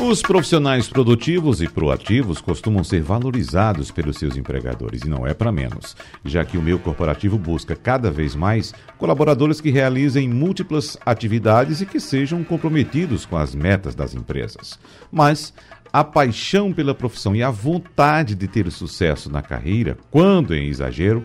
[0.00, 5.50] Os profissionais produtivos e proativos costumam ser valorizados pelos seus empregadores e não é para
[5.50, 11.80] menos, já que o meio corporativo busca cada vez mais colaboradores que realizem múltiplas atividades
[11.80, 14.78] e que sejam comprometidos com as metas das empresas.
[15.10, 15.52] Mas
[15.92, 21.24] a paixão pela profissão e a vontade de ter sucesso na carreira, quando em exagero,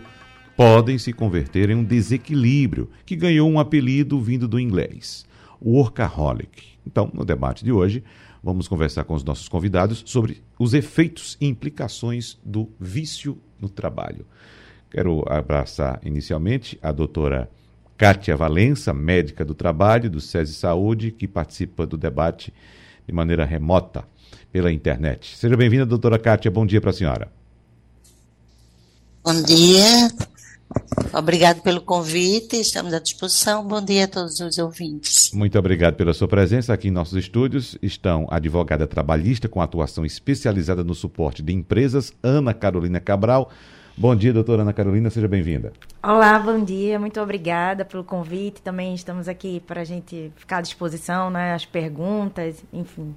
[0.56, 5.24] podem se converter em um desequilíbrio que ganhou um apelido vindo do inglês,
[5.62, 6.74] workaholic.
[6.86, 8.02] Então, no debate de hoje,
[8.44, 14.26] vamos conversar com os nossos convidados sobre os efeitos e implicações do vício no trabalho.
[14.90, 17.50] Quero abraçar inicialmente a doutora
[17.96, 22.52] Kátia Valença, médica do trabalho do SESI Saúde, que participa do debate
[23.06, 24.04] de maneira remota
[24.52, 25.36] pela internet.
[25.36, 26.50] Seja bem-vinda, doutora Kátia.
[26.50, 27.32] Bom dia para a senhora.
[29.24, 30.10] Bom dia.
[31.12, 33.64] Obrigado pelo convite, estamos à disposição.
[33.64, 35.30] Bom dia a todos os ouvintes.
[35.32, 36.72] Muito obrigado pela sua presença.
[36.72, 42.12] Aqui em nossos estúdios estão a advogada trabalhista com atuação especializada no suporte de empresas,
[42.22, 43.50] Ana Carolina Cabral.
[43.96, 45.72] Bom dia, doutora Ana Carolina, seja bem-vinda.
[46.02, 48.60] Olá, bom dia, muito obrigada pelo convite.
[48.60, 51.54] Também estamos aqui para a gente ficar à disposição, né?
[51.54, 53.14] As perguntas, enfim.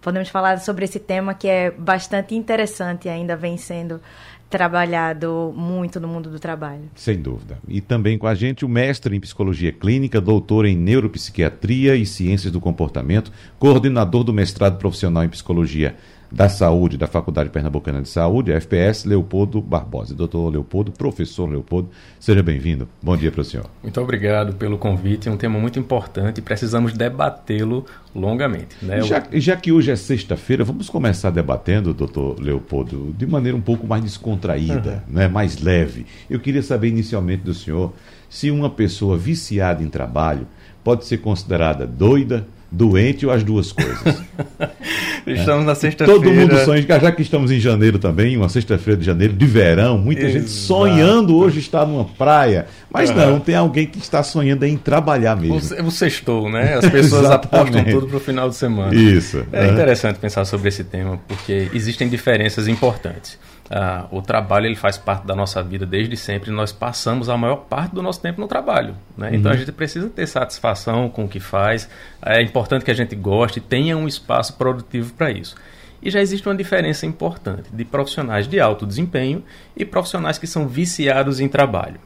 [0.00, 4.00] Podemos falar sobre esse tema que é bastante interessante e ainda vem sendo
[4.48, 6.84] trabalhado muito no mundo do trabalho.
[6.94, 7.58] Sem dúvida.
[7.68, 12.52] E também com a gente o mestre em psicologia clínica, doutor em neuropsiquiatria e ciências
[12.52, 15.96] do comportamento, coordenador do mestrado profissional em psicologia
[16.30, 20.14] da Saúde da Faculdade Pernambucana de Saúde, FPS, Leopoldo Barbosa.
[20.14, 21.88] Doutor Leopoldo, professor Leopoldo,
[22.20, 22.88] seja bem-vindo.
[23.02, 23.66] Bom dia para o senhor.
[23.82, 25.28] Muito obrigado pelo convite.
[25.28, 28.76] É um tema muito importante e precisamos debatê-lo longamente.
[28.82, 29.00] Né?
[29.02, 33.86] Já, já que hoje é sexta-feira, vamos começar debatendo, doutor Leopoldo, de maneira um pouco
[33.86, 35.14] mais descontraída, uhum.
[35.14, 35.28] né?
[35.28, 36.06] mais leve.
[36.28, 37.92] Eu queria saber inicialmente do senhor
[38.28, 40.46] se uma pessoa viciada em trabalho
[40.84, 44.22] pode ser considerada doida, doente ou as duas coisas.
[45.26, 45.66] estamos é.
[45.66, 46.20] na sexta-feira.
[46.20, 49.98] Todo mundo sonha, já que estamos em janeiro também, uma sexta-feira de janeiro, de verão,
[49.98, 50.38] muita Exato.
[50.38, 52.66] gente sonhando hoje estar numa praia.
[52.90, 53.16] Mas uhum.
[53.16, 55.82] não, tem alguém que está sonhando em trabalhar mesmo.
[55.82, 56.74] O, o sextou, né?
[56.74, 58.94] As pessoas apostam tudo para o final de semana.
[58.94, 59.44] Isso.
[59.52, 59.72] É uhum.
[59.72, 63.38] interessante pensar sobre esse tema, porque existem diferenças importantes.
[63.70, 66.50] Ah, o trabalho ele faz parte da nossa vida desde sempre.
[66.50, 68.94] Nós passamos a maior parte do nosso tempo no trabalho.
[69.16, 69.30] Né?
[69.34, 69.60] Então a uhum.
[69.60, 71.88] gente precisa ter satisfação com o que faz.
[72.24, 75.54] É importante que a gente goste, tenha um espaço produtivo para isso.
[76.00, 79.42] E já existe uma diferença importante de profissionais de alto desempenho
[79.76, 82.00] e profissionais que são viciados em trabalho.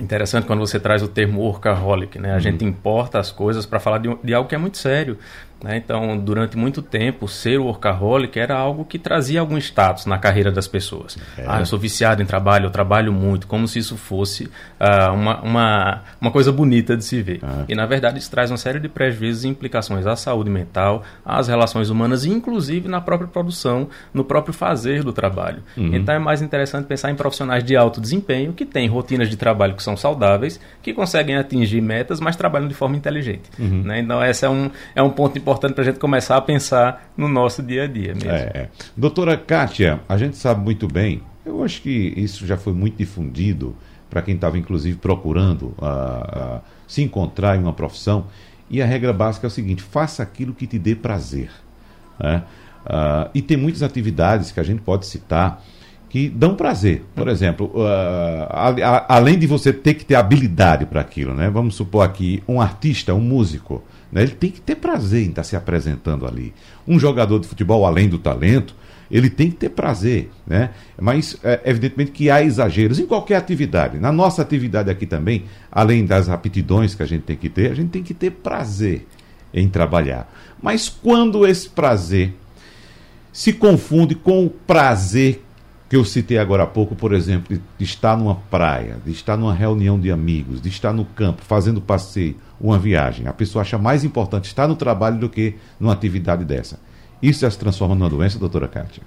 [0.00, 2.30] Interessante quando você traz o termo workaholic, né?
[2.30, 2.40] A uhum.
[2.40, 5.18] gente importa as coisas para falar de, de, algo que é muito sério.
[5.62, 5.76] Né?
[5.76, 10.68] Então, durante muito tempo, ser workaholic era algo que trazia algum status na carreira das
[10.68, 11.18] pessoas.
[11.36, 11.44] É.
[11.46, 15.40] Ah, eu sou viciado em trabalho, eu trabalho muito, como se isso fosse uh, uma,
[15.40, 17.40] uma, uma coisa bonita de se ver.
[17.42, 17.72] É.
[17.72, 21.48] E, na verdade, isso traz uma série de prejuízos e implicações à saúde mental, às
[21.48, 25.62] relações humanas e, inclusive, na própria produção, no próprio fazer do trabalho.
[25.76, 25.94] Uhum.
[25.94, 29.74] Então, é mais interessante pensar em profissionais de alto desempenho que têm rotinas de trabalho
[29.74, 33.50] que são saudáveis, que conseguem atingir metas, mas trabalham de forma inteligente.
[33.58, 33.82] Uhum.
[33.82, 34.00] Né?
[34.00, 37.10] Então, esse é um, é um ponto importante importante para a gente começar a pensar
[37.16, 38.30] no nosso dia a dia mesmo.
[38.30, 38.68] É, é.
[38.94, 43.74] Doutora Kátia, a gente sabe muito bem, eu acho que isso já foi muito difundido
[44.10, 48.26] para quem estava, inclusive, procurando uh, uh, se encontrar em uma profissão.
[48.70, 51.50] E a regra básica é o seguinte: faça aquilo que te dê prazer.
[52.20, 52.42] Né?
[52.84, 55.62] Uh, e tem muitas atividades que a gente pode citar
[56.08, 57.04] que dão prazer.
[57.14, 61.50] Por exemplo, uh, a, a, além de você ter que ter habilidade para aquilo, né?
[61.50, 64.22] Vamos supor aqui um artista, um músico, né?
[64.22, 66.54] ele tem que ter prazer em estar se apresentando ali.
[66.86, 68.74] Um jogador de futebol, além do talento,
[69.10, 70.70] ele tem que ter prazer, né?
[71.00, 73.98] Mas é, evidentemente que há exageros em qualquer atividade.
[73.98, 77.74] Na nossa atividade aqui também, além das aptidões que a gente tem que ter, a
[77.74, 79.06] gente tem que ter prazer
[79.52, 80.30] em trabalhar.
[80.62, 82.34] Mas quando esse prazer
[83.32, 85.42] se confunde com o prazer
[85.88, 89.54] que eu citei agora há pouco, por exemplo, de estar numa praia, de estar numa
[89.54, 93.26] reunião de amigos, de estar no campo, fazendo passeio, uma viagem.
[93.26, 96.78] A pessoa acha mais importante estar no trabalho do que numa atividade dessa.
[97.22, 99.02] Isso já se transforma numa doença, doutora Kátia?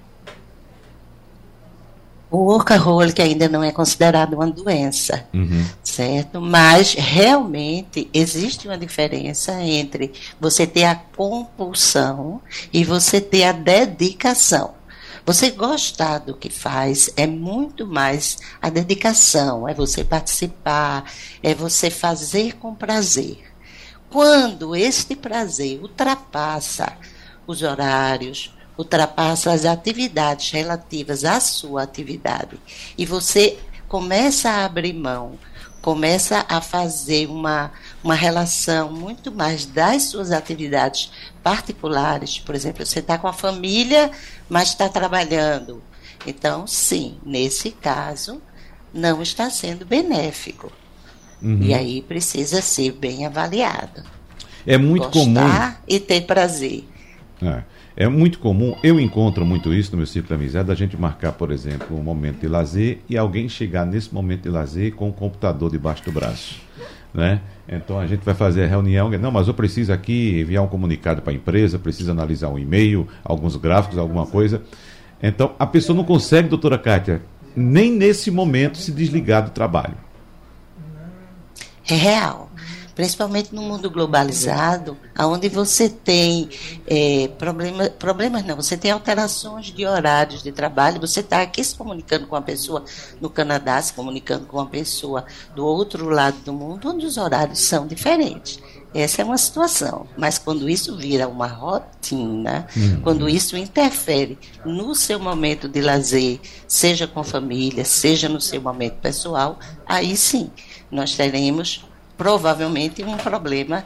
[2.32, 5.66] O workaholic ainda não é considerado uma doença, uhum.
[5.84, 6.40] certo?
[6.40, 12.40] Mas realmente existe uma diferença entre você ter a compulsão
[12.72, 14.72] e você ter a dedicação.
[15.24, 21.04] Você gostar do que faz é muito mais a dedicação, é você participar,
[21.42, 23.38] é você fazer com prazer.
[24.10, 26.98] quando este prazer ultrapassa
[27.46, 32.60] os horários, ultrapassa as atividades relativas à sua atividade
[32.98, 33.58] e você
[33.88, 35.38] começa a abrir mão,
[35.80, 37.72] começa a fazer uma,
[38.02, 41.10] uma relação muito mais das suas atividades
[41.42, 42.38] particulares.
[42.38, 44.10] Por exemplo, você está com a família,
[44.48, 45.82] mas está trabalhando.
[46.26, 48.40] Então, sim, nesse caso,
[48.92, 50.72] não está sendo benéfico.
[51.42, 51.62] Uhum.
[51.62, 54.02] E aí precisa ser bem avaliado.
[54.66, 55.82] É muito Gostar comum.
[55.88, 56.84] e ter prazer.
[57.42, 57.62] É.
[57.94, 61.32] É muito comum, eu encontro muito isso no meu ciclo de amizade, a gente marcar,
[61.32, 65.12] por exemplo, um momento de lazer e alguém chegar nesse momento de lazer com o
[65.12, 66.58] computador debaixo do braço.
[67.14, 67.40] Né?
[67.68, 71.20] Então a gente vai fazer a reunião, não, mas eu preciso aqui enviar um comunicado
[71.20, 74.62] para a empresa, preciso analisar um e-mail, alguns gráficos, alguma coisa.
[75.22, 77.22] Então a pessoa não consegue, doutora Kátia,
[77.54, 79.94] nem nesse momento se desligar do trabalho.
[81.88, 82.51] É real
[82.94, 86.48] principalmente no mundo globalizado, onde você tem
[86.86, 91.74] é, problema, problemas, não, você tem alterações de horários de trabalho, você está aqui se
[91.74, 92.84] comunicando com uma pessoa
[93.20, 95.24] no Canadá, se comunicando com uma pessoa
[95.54, 98.58] do outro lado do mundo, onde os horários são diferentes.
[98.94, 103.00] Essa é uma situação, mas quando isso vira uma rotina, uhum.
[103.00, 108.60] quando isso interfere no seu momento de lazer, seja com a família, seja no seu
[108.60, 110.50] momento pessoal, aí sim
[110.90, 111.86] nós teremos
[112.16, 113.84] provavelmente um problema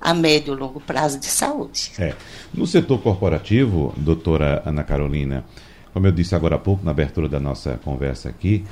[0.00, 1.92] a médio e longo prazo de saúde.
[1.98, 2.14] É.
[2.54, 5.44] No setor corporativo, doutora Ana Carolina,
[5.92, 8.64] como eu disse agora há pouco na abertura da nossa conversa aqui,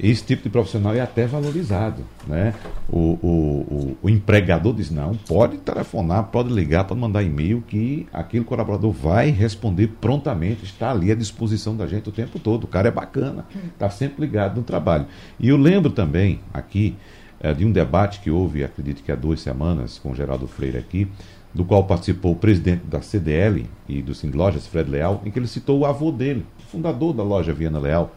[0.00, 2.02] esse tipo de profissional é até valorizado.
[2.26, 2.54] Né?
[2.88, 8.06] O, o, o, o, empregador diz, não, pode telefonar, pode ligar, pode mandar e-mail, que
[8.12, 12.64] aquele colaborador vai responder prontamente, está ali à disposição da gente o tempo todo.
[12.64, 15.06] O cara é bacana, está sempre ligado no trabalho.
[15.38, 16.96] E eu lembro também aqui
[17.42, 20.78] é, de um debate que houve, acredito que há duas semanas, com o Geraldo Freire
[20.78, 21.08] aqui,
[21.52, 25.38] do qual participou o presidente da CDL e do Sim Lojas, Fred Leal, em que
[25.38, 28.14] ele citou o avô dele, fundador da loja Viana Leal.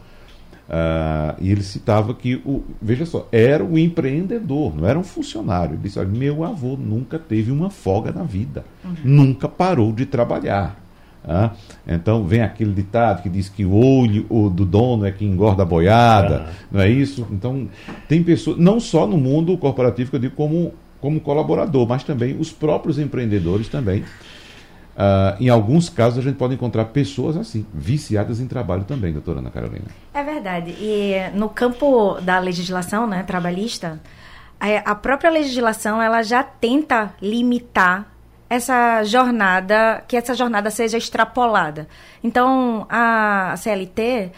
[0.68, 5.74] Uh, e ele citava que, o, veja só, era um empreendedor, não era um funcionário.
[5.74, 8.94] Ele disse: meu avô nunca teve uma folga na vida, uhum.
[9.04, 10.85] nunca parou de trabalhar.
[11.28, 11.50] Ah,
[11.86, 15.64] então vem aquele ditado que diz que o olho o do dono é que engorda
[15.64, 16.52] a boiada, ah.
[16.70, 17.26] não é isso?
[17.32, 17.68] Então
[18.08, 22.36] tem pessoas, não só no mundo corporativo que eu digo como, como colaborador, mas também
[22.38, 24.04] os próprios empreendedores também.
[24.96, 29.40] Uh, em alguns casos a gente pode encontrar pessoas assim, viciadas em trabalho também, doutora
[29.40, 29.84] Ana Carolina.
[30.14, 30.70] É verdade.
[30.80, 34.00] E no campo da legislação né, trabalhista,
[34.84, 38.15] a própria legislação ela já tenta limitar
[38.48, 41.88] essa jornada, que essa jornada seja extrapolada.
[42.22, 44.30] Então, a CLT,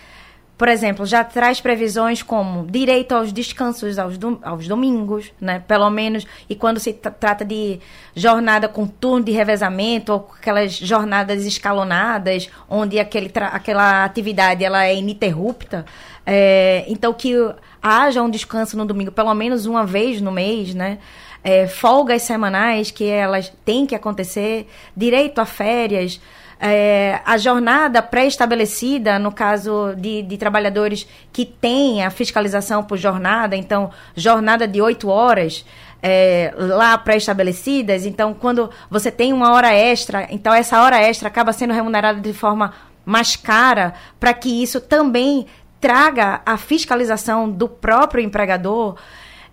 [0.59, 5.63] por exemplo, já traz previsões como direito aos descansos aos, aos domingos, né?
[5.69, 7.79] Pelo menos, e quando se trata de
[8.13, 14.97] jornada com turno de revezamento ou aquelas jornadas escalonadas, onde aquele aquela atividade ela é
[14.97, 15.87] ininterrupta,
[16.27, 17.35] é, então que
[17.81, 20.99] haja um descanso no domingo, pelo menos uma vez no mês, né?
[21.43, 26.21] É, folgas semanais que elas têm que acontecer, direito a férias,
[26.61, 33.55] é, a jornada pré-estabelecida, no caso de, de, trabalhadores que têm a fiscalização por jornada,
[33.55, 35.65] então, jornada de oito horas.
[36.01, 41.53] É, lá pré-estabelecidas, então quando você tem uma hora extra, então essa hora extra acaba
[41.53, 42.73] sendo remunerada de forma
[43.05, 45.49] mais cara, para que isso também
[45.81, 48.97] traga a fiscalização do próprio empregador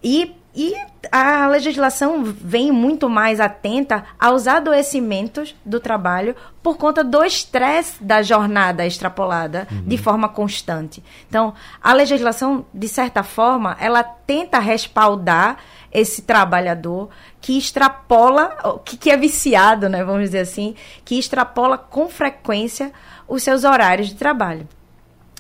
[0.04, 0.74] e e
[1.12, 8.22] a legislação vem muito mais atenta aos adoecimentos do trabalho por conta do estresse da
[8.22, 9.84] jornada extrapolada uhum.
[9.84, 11.04] de forma constante.
[11.28, 15.58] Então, a legislação, de certa forma, ela tenta respaldar
[15.92, 17.10] esse trabalhador
[17.42, 22.92] que extrapola, que, que é viciado, né, vamos dizer assim, que extrapola com frequência
[23.28, 24.68] os seus horários de trabalho.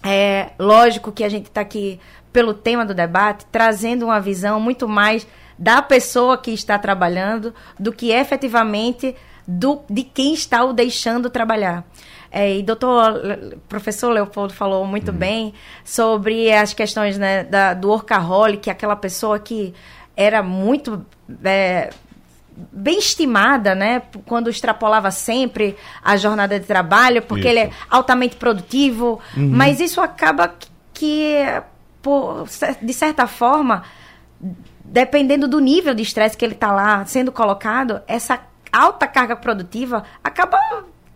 [0.05, 1.99] É lógico que a gente está aqui
[2.31, 5.25] pelo tema do debate, trazendo uma visão muito mais
[5.57, 9.15] da pessoa que está trabalhando do que efetivamente
[9.47, 11.83] do, de quem está o deixando trabalhar.
[12.31, 13.13] É, e doutor,
[13.69, 15.17] professor Leopoldo falou muito uhum.
[15.17, 19.73] bem sobre as questões né, da, do workaholic, aquela pessoa que
[20.17, 21.05] era muito
[21.43, 21.89] é,
[22.71, 24.01] bem estimada, né?
[24.25, 27.49] Quando extrapolava sempre a jornada de trabalho, porque isso.
[27.49, 29.49] ele é altamente produtivo, uhum.
[29.51, 30.53] mas isso acaba
[30.93, 31.35] que
[32.01, 32.45] por,
[32.81, 33.83] de certa forma,
[34.83, 38.39] dependendo do nível de estresse que ele está lá sendo colocado, essa
[38.71, 40.57] alta carga produtiva acaba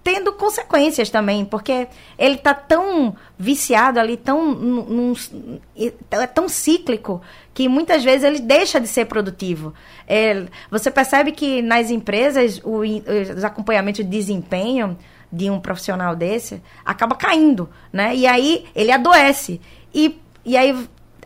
[0.03, 1.88] tendo consequências também, porque
[2.18, 5.13] ele está tão viciado ali, tão, num,
[6.12, 7.22] é tão cíclico,
[7.53, 9.74] que muitas vezes ele deixa de ser produtivo.
[10.08, 14.98] É, você percebe que nas empresas o, os acompanhamentos de desempenho
[15.32, 18.15] de um profissional desse acaba caindo, né?
[18.15, 19.62] E aí ele adoece.
[19.94, 20.75] E, e aí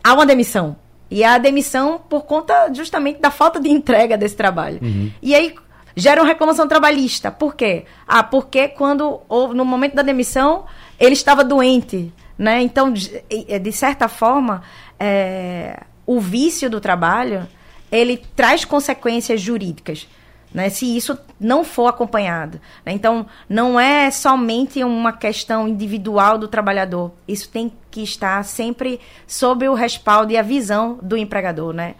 [0.02, 0.76] há uma demissão.
[1.10, 4.80] E a demissão por conta justamente da falta de entrega desse trabalho.
[4.82, 5.10] Uhum.
[5.22, 5.54] E aí
[5.96, 7.30] gera uma reclamação trabalhista.
[7.30, 7.84] Por quê?
[8.06, 9.20] Ah, porque quando
[9.54, 10.64] no momento da demissão
[10.98, 12.60] ele estava doente, né?
[12.62, 13.22] Então, de,
[13.60, 14.62] de certa forma,
[14.98, 17.46] é, o vício do trabalho
[17.90, 20.08] ele traz consequências jurídicas.
[20.52, 22.60] Né, se isso não for acompanhado.
[22.86, 22.92] Né?
[22.92, 27.10] Então, não é somente uma questão individual do trabalhador.
[27.26, 31.72] Isso tem que estar sempre sob o respaldo e a visão do empregador.
[31.72, 31.96] Né?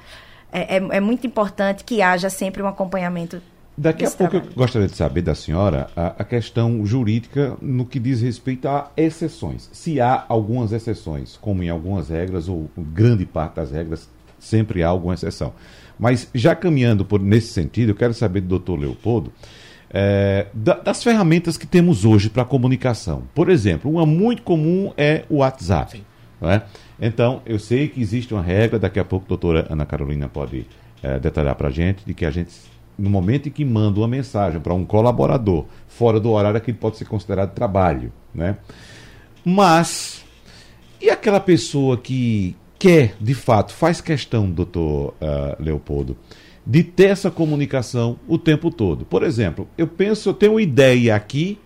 [0.52, 3.42] É, é, é muito importante que haja sempre um acompanhamento
[3.76, 4.50] Daqui a pouco trabalho.
[4.50, 8.90] eu gostaria de saber da senhora a, a, questão jurídica no que diz respeito a
[8.97, 9.69] exceções.
[9.73, 14.88] Se há algumas exceções, como em algumas regras, ou grande parte das regras, sempre há
[14.88, 15.52] alguma exceção.
[15.99, 19.33] Mas já caminhando por, nesse sentido, eu quero saber do doutor Leopoldo
[19.90, 23.23] é, da, das ferramentas que temos hoje para comunicação.
[23.33, 26.04] Por exemplo, uma muito comum é o WhatsApp.
[26.43, 26.62] É?
[27.00, 30.66] Então, eu sei que existe uma regra, daqui a pouco a doutora Ana Carolina pode
[31.02, 32.52] é, detalhar para a gente, de que a gente
[32.98, 36.96] no momento em que manda uma mensagem para um colaborador fora do horário, aquilo pode
[36.96, 38.56] ser considerado trabalho, né?
[39.44, 40.24] Mas
[41.00, 46.16] e aquela pessoa que quer, de fato, faz questão, doutor uh, Leopoldo,
[46.66, 49.04] de ter essa comunicação o tempo todo?
[49.04, 51.58] Por exemplo, eu penso, eu tenho uma ideia aqui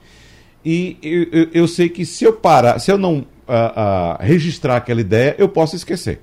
[0.65, 4.77] e eu, eu, eu sei que se eu parar, se eu não uh, uh, registrar
[4.77, 6.21] aquela ideia, eu posso esquecer,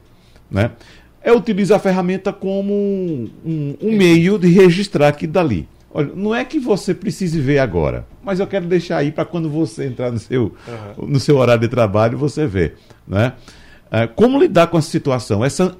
[0.51, 0.71] né?
[1.25, 5.67] É utilizar a ferramenta como um, um, um meio de registrar aquilo dali.
[5.91, 9.49] Olha, não é que você precise ver agora, mas eu quero deixar aí para quando
[9.49, 10.53] você entrar no seu,
[10.97, 11.07] uhum.
[11.07, 12.77] no seu horário de trabalho você ver.
[13.07, 13.33] Né?
[13.89, 15.43] É, como lidar com essa situação?
[15.43, 15.75] Essa,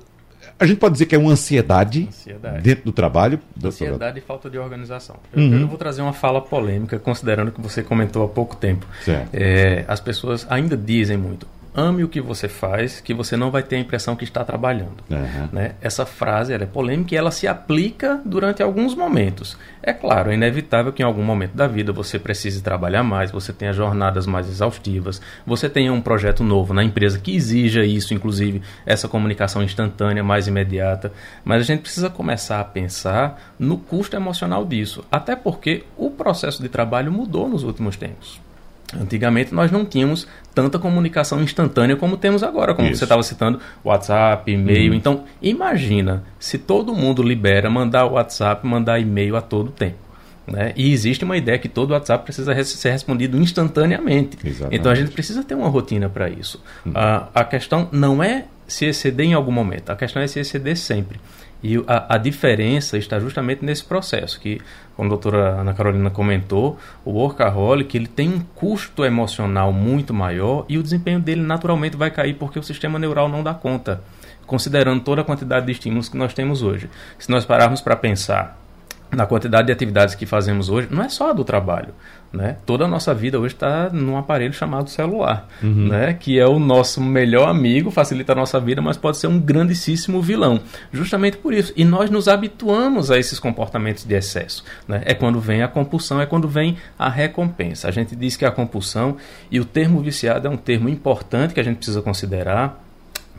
[0.58, 2.62] a gente pode dizer que é uma ansiedade, ansiedade.
[2.64, 3.40] dentro do trabalho.
[3.64, 5.18] Ansiedade e falta de organização.
[5.32, 5.60] Eu, uhum.
[5.60, 8.88] eu, vou trazer uma fala polêmica, considerando que você comentou há pouco tempo.
[9.32, 13.62] É, as pessoas ainda dizem muito ame o que você faz, que você não vai
[13.62, 15.04] ter a impressão que está trabalhando.
[15.10, 15.50] Uhum.
[15.52, 15.74] Né?
[15.82, 19.58] Essa frase é polêmica e ela se aplica durante alguns momentos.
[19.84, 23.52] É claro, é inevitável que em algum momento da vida você precise trabalhar mais, você
[23.52, 28.62] tenha jornadas mais exaustivas, você tenha um projeto novo na empresa que exija isso, inclusive
[28.86, 31.12] essa comunicação instantânea, mais imediata.
[31.44, 36.62] Mas a gente precisa começar a pensar no custo emocional disso, até porque o processo
[36.62, 38.45] de trabalho mudou nos últimos tempos.
[38.94, 43.00] Antigamente nós não tínhamos tanta comunicação instantânea como temos agora, como Isso.
[43.00, 44.92] você estava citando, WhatsApp, e-mail.
[44.92, 44.98] Uhum.
[44.98, 50.06] Então, imagina se todo mundo libera mandar WhatsApp, mandar e-mail a todo tempo.
[50.48, 50.74] Né?
[50.76, 54.38] E existe uma ideia que todo WhatsApp precisa ser respondido instantaneamente.
[54.44, 54.80] Exatamente.
[54.80, 56.64] Então a gente precisa ter uma rotina para isso.
[56.86, 56.92] Uhum.
[56.94, 60.76] A, a questão não é se exceder em algum momento, a questão é se exceder
[60.76, 61.20] sempre.
[61.64, 64.62] E a, a, diferença está justamente nesse processo, que,
[64.96, 70.66] como a doutora Ana Carolina comentou, o workaholic ele tem um custo emocional muito maior
[70.70, 74.04] e o desempenho dele naturalmente vai cair porque o sistema neural não dá conta,
[74.46, 76.90] considerando toda a quantidade de estímulos que nós temos hoje.
[77.18, 78.65] Se nós pararmos para pensar
[79.16, 81.94] na quantidade de atividades que fazemos hoje, não é só a do trabalho.
[82.32, 82.58] Né?
[82.66, 85.88] Toda a nossa vida hoje está num aparelho chamado celular, uhum.
[85.88, 86.14] né?
[86.14, 90.22] que é o nosso melhor amigo, facilita a nossa vida, mas pode ser um grandíssimo
[90.22, 90.60] vilão.
[90.92, 91.72] Justamente por isso.
[91.78, 94.66] E nós nos habituamos a esses comportamentos de excesso.
[94.86, 95.02] Né?
[95.06, 97.88] É quando vem a compulsão, é quando vem a recompensa.
[97.88, 99.16] A gente diz que a compulsão,
[99.50, 102.84] e o termo viciado é um termo importante que a gente precisa considerar,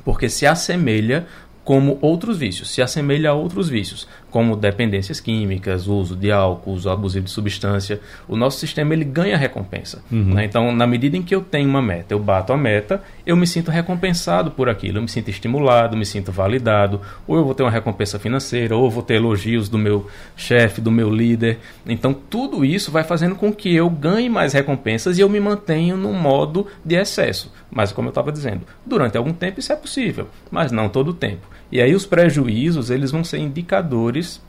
[0.04, 1.26] porque se assemelha
[1.66, 6.90] como outros vícios, se assemelha a outros vícios, como dependências químicas, uso de álcool, uso
[6.90, 8.02] abusivo de substância.
[8.28, 10.02] O nosso sistema ele ganha recompensa.
[10.12, 10.34] Uhum.
[10.34, 10.44] Né?
[10.44, 13.46] Então, na medida em que eu tenho uma meta, eu bato a meta, eu me
[13.46, 17.62] sinto recompensado por aquilo, eu me sinto estimulado, me sinto validado, ou eu vou ter
[17.62, 21.58] uma recompensa financeira, ou eu vou ter elogios do meu chefe, do meu líder.
[21.86, 25.96] Então, tudo isso vai fazendo com que eu ganhe mais recompensas e eu me mantenha
[25.96, 27.50] no modo de excesso.
[27.70, 31.14] Mas, como eu estava dizendo, durante algum tempo isso é possível, mas não todo o
[31.14, 31.56] tempo.
[31.70, 34.40] E aí os prejuízos eles vão ser indicadores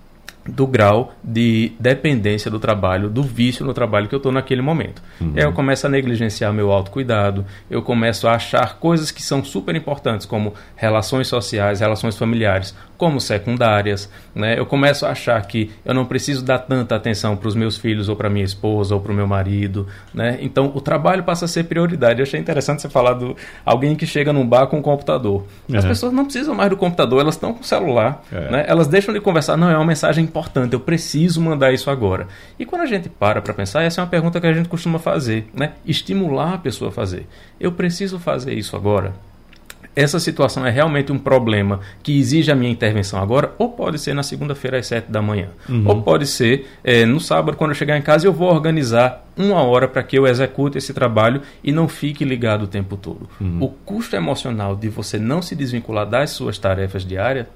[0.48, 5.02] do grau de dependência do trabalho, do vício no trabalho que eu estou naquele momento.
[5.20, 5.34] Uhum.
[5.36, 9.44] E aí eu começo a negligenciar meu autocuidado, eu começo a achar coisas que são
[9.44, 14.10] super importantes, como relações sociais, relações familiares, como secundárias.
[14.34, 14.58] Né?
[14.58, 18.10] Eu começo a achar que eu não preciso dar tanta atenção para os meus filhos,
[18.10, 19.88] ou para minha esposa, ou para o meu marido.
[20.14, 20.38] Né?
[20.42, 22.20] Então o trabalho passa a ser prioridade.
[22.20, 23.36] Eu achei interessante você falar do
[23.66, 25.46] alguém que chega num bar com um computador.
[25.74, 25.90] As uhum.
[25.90, 28.24] pessoas não precisam mais do computador, elas estão com o celular.
[28.32, 28.52] É.
[28.52, 28.66] Né?
[28.68, 32.28] Elas deixam de conversar, não, é uma mensagem importante eu preciso mandar isso agora.
[32.60, 35.00] E quando a gente para para pensar, essa é uma pergunta que a gente costuma
[35.00, 35.74] fazer, né?
[35.86, 37.28] Estimular a pessoa a fazer.
[37.60, 39.14] Eu preciso fazer isso agora?
[39.98, 44.14] essa situação é realmente um problema que exige a minha intervenção agora, ou pode ser
[44.14, 45.88] na segunda-feira às sete da manhã, uhum.
[45.88, 49.64] ou pode ser é, no sábado, quando eu chegar em casa, eu vou organizar uma
[49.64, 53.28] hora para que eu execute esse trabalho e não fique ligado o tempo todo.
[53.42, 53.58] Uhum.
[53.60, 57.48] O custo emocional de você não se desvincular das suas tarefas diárias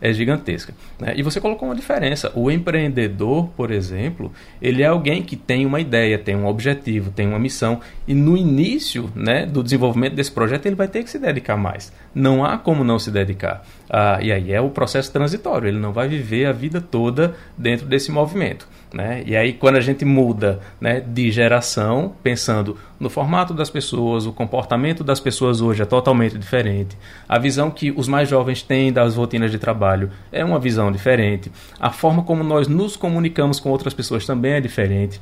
[0.00, 0.74] é gigantesca.
[0.98, 1.14] Né?
[1.16, 2.32] E você colocou uma diferença.
[2.34, 7.28] O empreendedor, por exemplo, ele é alguém que tem uma ideia, tem um objetivo, tem
[7.28, 7.80] uma missão.
[8.06, 11.92] E no início né, do desenvolvimento desse projeto, ele vai ter que se dedicar mais.
[12.14, 13.64] Não há como não se dedicar.
[13.88, 15.68] Ah, e aí é o processo transitório.
[15.68, 18.66] Ele não vai viver a vida toda dentro desse movimento.
[18.92, 19.22] Né?
[19.24, 24.32] E aí, quando a gente muda né, de geração, pensando no formato das pessoas, o
[24.32, 29.14] comportamento das pessoas hoje é totalmente diferente, a visão que os mais jovens têm das
[29.14, 33.94] rotinas de trabalho é uma visão diferente, a forma como nós nos comunicamos com outras
[33.94, 35.20] pessoas também é diferente.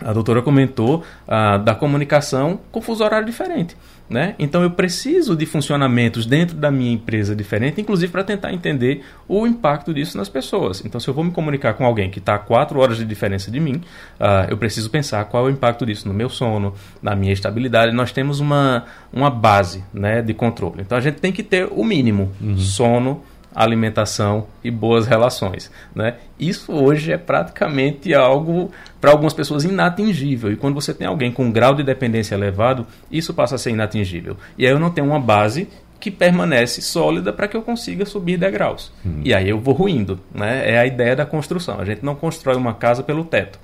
[0.00, 3.76] A doutora comentou ah, da comunicação com fuso horário diferente.
[4.08, 4.34] Né?
[4.38, 9.46] Então eu preciso de funcionamentos dentro da minha empresa diferente, inclusive para tentar entender o
[9.46, 10.84] impacto disso nas pessoas.
[10.84, 13.50] Então, se eu vou me comunicar com alguém que está a quatro horas de diferença
[13.50, 13.76] de mim,
[14.20, 17.92] uh, eu preciso pensar qual é o impacto disso no meu sono, na minha estabilidade.
[17.92, 20.82] Nós temos uma, uma base né, de controle.
[20.82, 22.58] Então a gente tem que ter o mínimo: uhum.
[22.58, 23.22] sono,
[23.54, 25.70] alimentação e boas relações.
[25.94, 26.14] Né?
[26.38, 28.70] Isso hoje é praticamente algo,
[29.00, 30.52] para algumas pessoas, inatingível.
[30.52, 33.70] E quando você tem alguém com um grau de dependência elevado, isso passa a ser
[33.70, 34.36] inatingível.
[34.58, 35.68] E aí eu não tenho uma base
[36.00, 38.92] que permanece sólida para que eu consiga subir degraus.
[39.06, 39.20] Hum.
[39.24, 40.20] E aí eu vou ruindo.
[40.34, 40.72] Né?
[40.72, 41.80] É a ideia da construção.
[41.80, 43.58] A gente não constrói uma casa pelo teto.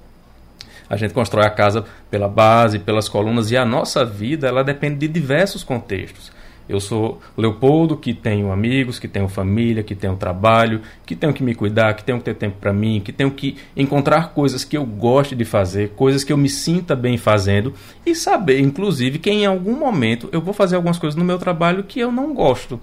[0.89, 4.97] A gente constrói a casa pela base, pelas colunas, e a nossa vida ela depende
[4.97, 6.33] de diversos contextos.
[6.71, 11.43] Eu sou Leopoldo, que tenho amigos, que tenho família, que tenho trabalho, que tenho que
[11.43, 14.77] me cuidar, que tenho que ter tempo para mim, que tenho que encontrar coisas que
[14.77, 17.75] eu goste de fazer, coisas que eu me sinta bem fazendo
[18.07, 21.83] e saber, inclusive, que em algum momento eu vou fazer algumas coisas no meu trabalho
[21.83, 22.81] que eu não gosto.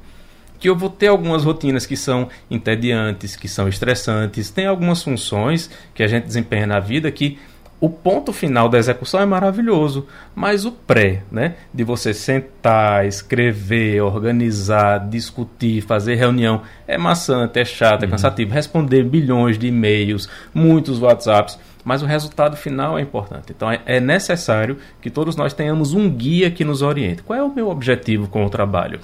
[0.60, 5.70] Que eu vou ter algumas rotinas que são entediantes, que são estressantes, tem algumas funções
[5.94, 7.38] que a gente desempenha na vida que
[7.79, 14.02] o ponto final da execução é maravilhoso, mas o pré, né, de você sentar, escrever,
[14.02, 18.12] organizar, discutir, fazer reunião, é maçante, é chato, é uhum.
[18.12, 23.54] cansativo, responder bilhões de e-mails, muitos WhatsApps, mas o resultado final é importante.
[23.56, 27.21] Então é, é necessário que todos nós tenhamos um guia que nos oriente.
[27.21, 28.99] Qual é o meu objetivo com o trabalho?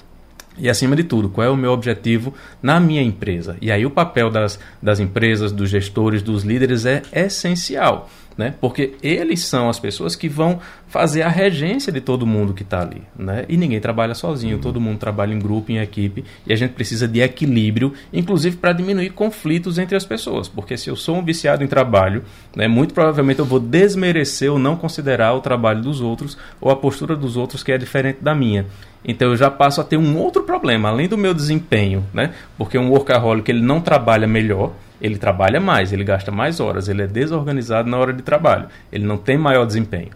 [0.58, 3.56] E acima de tudo, qual é o meu objetivo na minha empresa?
[3.60, 8.54] E aí o papel das, das empresas, dos gestores, dos líderes é essencial né?
[8.60, 12.80] Porque eles são as pessoas que vão fazer a regência de todo mundo que está
[12.80, 13.44] ali, né?
[13.48, 14.62] E ninguém trabalha sozinho, uhum.
[14.62, 18.72] todo mundo trabalha em grupo, em equipe, e a gente precisa de equilíbrio, inclusive para
[18.72, 22.94] diminuir conflitos entre as pessoas, porque se eu sou um viciado em trabalho, né, muito
[22.94, 27.36] provavelmente eu vou desmerecer ou não considerar o trabalho dos outros ou a postura dos
[27.36, 28.66] outros que é diferente da minha.
[29.04, 32.32] Então eu já passo a ter um outro problema, além do meu desempenho, né?
[32.56, 34.72] Porque um workaholic ele não trabalha melhor,
[35.04, 39.04] ele trabalha mais, ele gasta mais horas, ele é desorganizado na hora de trabalho, ele
[39.04, 40.08] não tem maior desempenho.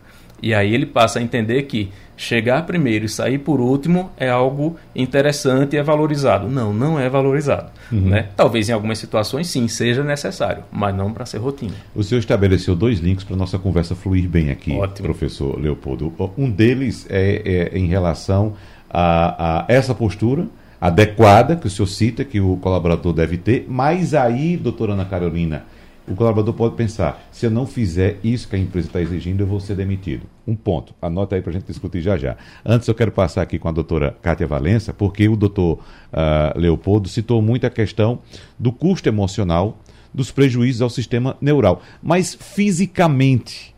[0.43, 4.77] E aí ele passa a entender que chegar primeiro e sair por último é algo
[4.97, 6.49] interessante e é valorizado.
[6.49, 7.71] Não, não é valorizado.
[7.93, 8.09] Uhum.
[8.09, 8.29] Né?
[8.35, 11.75] Talvez em algumas situações sim seja necessário, mas não para ser rotina.
[11.95, 15.07] O senhor estabeleceu dois links para nossa conversa fluir bem aqui, Ótimo.
[15.07, 16.15] professor Leopoldo.
[16.39, 18.55] Um deles é, é em relação
[18.89, 20.47] a, a essa postura
[20.81, 25.65] adequada que o senhor cita, que o colaborador deve ter, mas aí, doutora Ana Carolina,
[26.07, 29.47] o colaborador pode pensar: se eu não fizer isso que a empresa está exigindo, eu
[29.47, 30.23] vou ser demitido.
[30.47, 30.95] Um ponto.
[31.03, 32.37] Anota aí para a gente discutir já já.
[32.65, 35.79] Antes, eu quero passar aqui com a doutora Kátia Valença, porque o doutor
[36.13, 38.21] uh, Leopoldo citou muito a questão
[38.59, 39.79] do custo emocional
[40.13, 41.83] dos prejuízos ao sistema neural.
[42.03, 43.75] Mas fisicamente,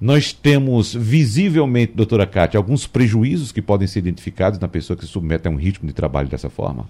[0.00, 5.10] nós temos visivelmente, doutora Cátia, alguns prejuízos que podem ser identificados na pessoa que se
[5.10, 6.88] submete a um ritmo de trabalho dessa forma?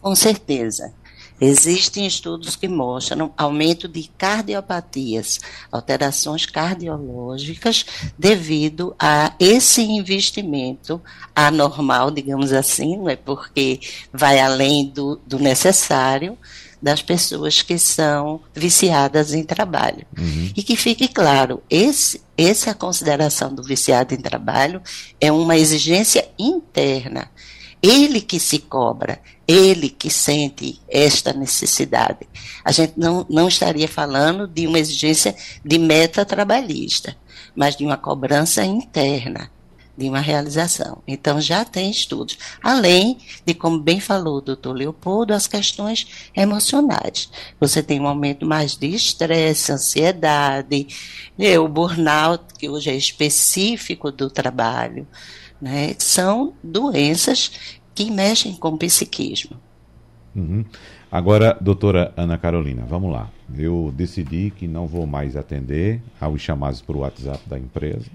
[0.00, 0.92] Com certeza.
[1.40, 5.40] Existem estudos que mostram aumento de cardiopatias,
[5.72, 7.84] alterações cardiológicas,
[8.16, 11.02] devido a esse investimento
[11.34, 13.80] anormal, digamos assim, não é porque
[14.12, 16.38] vai além do, do necessário,
[16.82, 20.04] das pessoas que são viciadas em trabalho.
[20.18, 20.50] Uhum.
[20.56, 24.82] E que fique claro, esse, essa consideração do viciado em trabalho
[25.20, 27.30] é uma exigência interna.
[27.80, 32.28] Ele que se cobra, ele que sente esta necessidade.
[32.64, 37.16] A gente não, não estaria falando de uma exigência de meta trabalhista,
[37.54, 39.50] mas de uma cobrança interna
[40.02, 40.98] de uma realização.
[41.06, 42.36] Então, já tem estudos.
[42.60, 47.30] Além de, como bem falou o doutor Leopoldo, as questões emocionais.
[47.60, 50.88] Você tem um aumento mais de estresse, ansiedade,
[51.38, 55.06] né, o burnout, que hoje é específico do trabalho.
[55.60, 55.94] Né?
[55.98, 57.52] São doenças
[57.94, 59.56] que mexem com o psiquismo.
[60.34, 60.64] Uhum.
[61.10, 63.30] Agora, doutora Ana Carolina, vamos lá.
[63.56, 68.06] Eu decidi que não vou mais atender aos chamados por WhatsApp da empresa,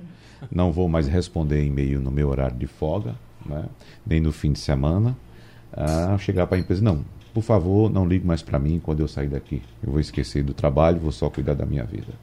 [0.51, 3.65] não vou mais responder e-mail no meu horário de folga, né?
[4.05, 5.15] nem no fim de semana.
[5.73, 9.07] Ah, chegar para a empresa, não, por favor, não ligue mais para mim quando eu
[9.07, 9.61] sair daqui.
[9.83, 12.13] Eu vou esquecer do trabalho, vou só cuidar da minha vida.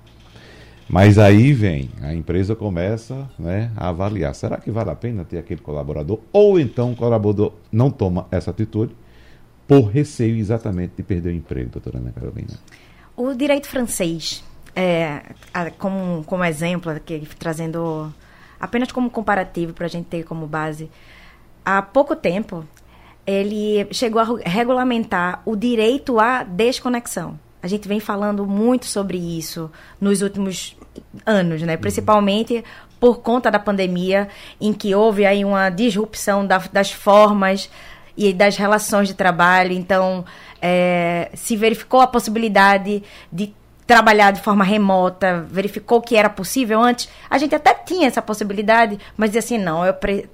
[0.89, 5.39] Mas aí vem, a empresa começa né, a avaliar: será que vale a pena ter
[5.39, 6.21] aquele colaborador?
[6.33, 8.95] Ou então o colaborador não toma essa atitude
[9.67, 12.59] por receio exatamente de perder o emprego, doutora Ana Carolina?
[13.17, 14.45] O direito francês,
[14.75, 15.23] é,
[15.79, 18.13] como, como exemplo, aqui, trazendo
[18.61, 20.91] apenas como comparativo para a gente ter como base,
[21.65, 22.67] há pouco tempo
[23.27, 27.39] ele chegou a regulamentar o direito à desconexão.
[27.63, 30.77] A gente vem falando muito sobre isso nos últimos
[31.25, 31.79] anos, né?
[31.79, 32.63] Principalmente
[33.01, 34.29] por conta da pandemia,
[34.61, 37.71] em que houve aí uma disrupção da, das formas
[38.17, 39.73] e das relações de trabalho.
[39.73, 40.25] Então,
[40.61, 43.55] é, se verificou a possibilidade de
[43.87, 47.09] trabalhar de forma remota, verificou que era possível antes.
[47.29, 49.83] A gente até tinha essa possibilidade, mas dizia assim, não,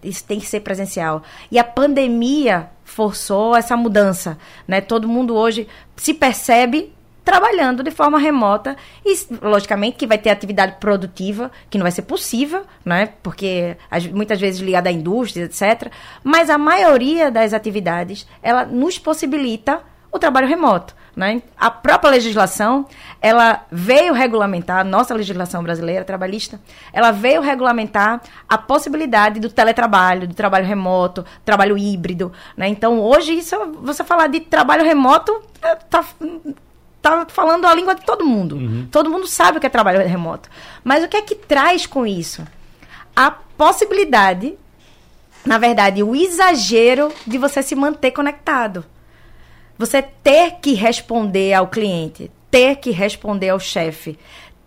[0.02, 1.22] isso tem que ser presencial.
[1.50, 4.80] E a pandemia forçou essa mudança, né?
[4.80, 6.92] Todo mundo hoje se percebe
[7.24, 12.02] trabalhando de forma remota e logicamente que vai ter atividade produtiva que não vai ser
[12.02, 13.10] possível, né?
[13.22, 13.76] Porque
[14.12, 15.92] muitas vezes ligada à indústria, etc.
[16.24, 19.80] Mas a maioria das atividades ela nos possibilita
[20.12, 20.94] o trabalho remoto.
[21.14, 21.42] Né?
[21.58, 22.86] A própria legislação,
[23.20, 26.60] ela veio regulamentar, nossa legislação brasileira trabalhista,
[26.92, 32.32] ela veio regulamentar a possibilidade do teletrabalho, do trabalho remoto, trabalho híbrido.
[32.56, 32.68] Né?
[32.68, 35.42] Então, hoje, isso, você falar de trabalho remoto,
[35.84, 36.04] está
[37.02, 38.56] tá falando a língua de todo mundo.
[38.56, 38.88] Uhum.
[38.90, 40.48] Todo mundo sabe o que é trabalho remoto.
[40.84, 42.46] Mas o que é que traz com isso?
[43.16, 44.54] A possibilidade,
[45.44, 48.84] na verdade, o exagero de você se manter conectado.
[49.80, 54.18] Você ter que responder ao cliente, ter que responder ao chefe,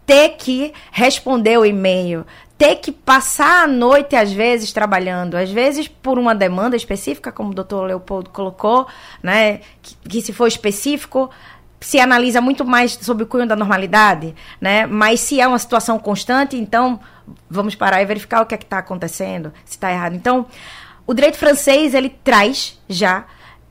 [0.07, 2.25] ter que responder o e-mail,
[2.57, 7.51] ter que passar a noite, às vezes, trabalhando, às vezes por uma demanda específica, como
[7.51, 8.87] o doutor Leopoldo colocou,
[9.21, 9.59] né?
[9.83, 11.29] Que, que, se for específico,
[11.79, 14.87] se analisa muito mais sobre o cunho da normalidade, né?
[14.87, 16.99] Mas se é uma situação constante, então
[17.47, 20.15] vamos parar e verificar o que é que está acontecendo, se está errado.
[20.15, 20.47] Então,
[21.05, 23.25] o direito francês ele traz já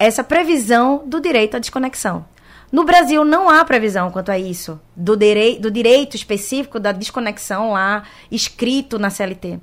[0.04, 2.24] essa previsão do direito à desconexão.
[2.72, 7.72] No Brasil não há previsão quanto a isso, do, direi do direito específico da desconexão
[7.72, 9.60] lá escrito na CLT.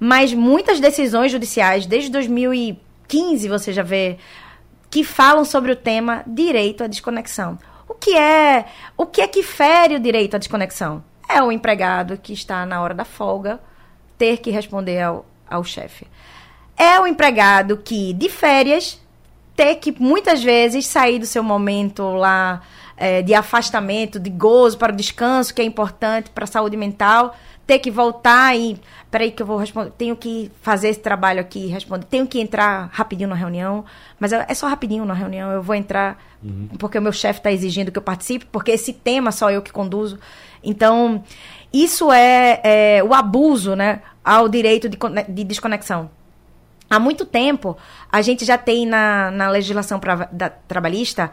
[0.00, 4.16] Mas muitas decisões judiciais, desde 2015 você já vê,
[4.90, 7.58] que falam sobre o tema direito à desconexão.
[7.86, 8.64] O que é,
[8.96, 11.04] o que é que fere o direito à desconexão?
[11.28, 13.60] É o empregado que está na hora da folga
[14.16, 16.06] ter que responder ao, ao chefe.
[16.76, 18.98] É o empregado que, de férias,
[19.58, 22.62] ter que muitas vezes sair do seu momento lá
[22.96, 27.34] é, de afastamento, de gozo para o descanso, que é importante para a saúde mental,
[27.66, 28.78] ter que voltar e.
[29.10, 29.90] Peraí, que eu vou responder.
[29.98, 32.06] Tenho que fazer esse trabalho aqui e responder.
[32.06, 33.84] Tenho que entrar rapidinho na reunião.
[34.20, 35.50] Mas é só rapidinho na reunião.
[35.50, 36.68] Eu vou entrar uhum.
[36.78, 39.72] porque o meu chefe está exigindo que eu participe, porque esse tema só eu que
[39.72, 40.20] conduzo.
[40.62, 41.24] Então,
[41.72, 44.96] isso é, é o abuso né, ao direito de,
[45.28, 46.10] de desconexão.
[46.90, 47.76] Há muito tempo,
[48.10, 51.30] a gente já tem na, na legislação pra, da, trabalhista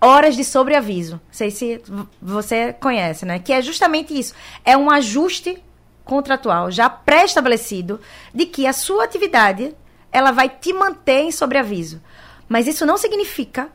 [0.00, 1.14] horas de sobreaviso.
[1.14, 1.80] Não sei se
[2.20, 3.38] você conhece, né?
[3.38, 4.34] Que é justamente isso.
[4.64, 5.62] É um ajuste
[6.04, 8.00] contratual já pré-estabelecido
[8.34, 9.74] de que a sua atividade
[10.10, 12.00] ela vai te manter em sobreaviso.
[12.48, 13.68] Mas isso não significa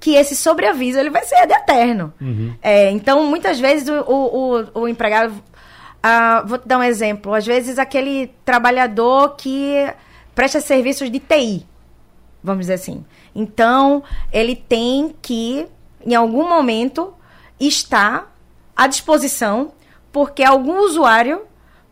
[0.00, 2.14] que esse sobreaviso ele vai ser de eterno.
[2.20, 2.54] Uhum.
[2.62, 5.34] É, então, muitas vezes o, o, o empregado...
[6.04, 7.32] Uh, vou te dar um exemplo.
[7.34, 9.86] Às vezes aquele trabalhador que
[10.34, 11.66] presta serviços de TI,
[12.42, 13.04] vamos dizer assim.
[13.34, 15.66] Então, ele tem que,
[16.04, 17.14] em algum momento,
[17.58, 18.34] estar
[18.76, 19.72] à disposição,
[20.10, 21.42] porque algum usuário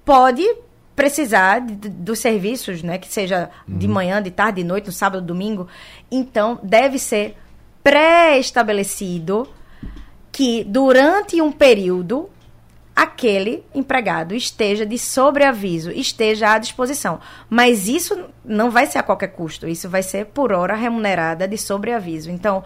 [0.05, 0.47] pode
[0.95, 3.79] precisar de, de, dos serviços, né, que seja uhum.
[3.79, 5.67] de manhã, de tarde, de noite, no sábado, domingo.
[6.11, 7.37] Então, deve ser
[7.83, 9.49] pré-estabelecido
[10.31, 12.29] que durante um período
[12.95, 17.21] aquele empregado esteja de sobreaviso, esteja à disposição.
[17.49, 21.57] Mas isso não vai ser a qualquer custo, isso vai ser por hora remunerada de
[21.57, 22.31] sobreaviso.
[22.31, 22.65] Então,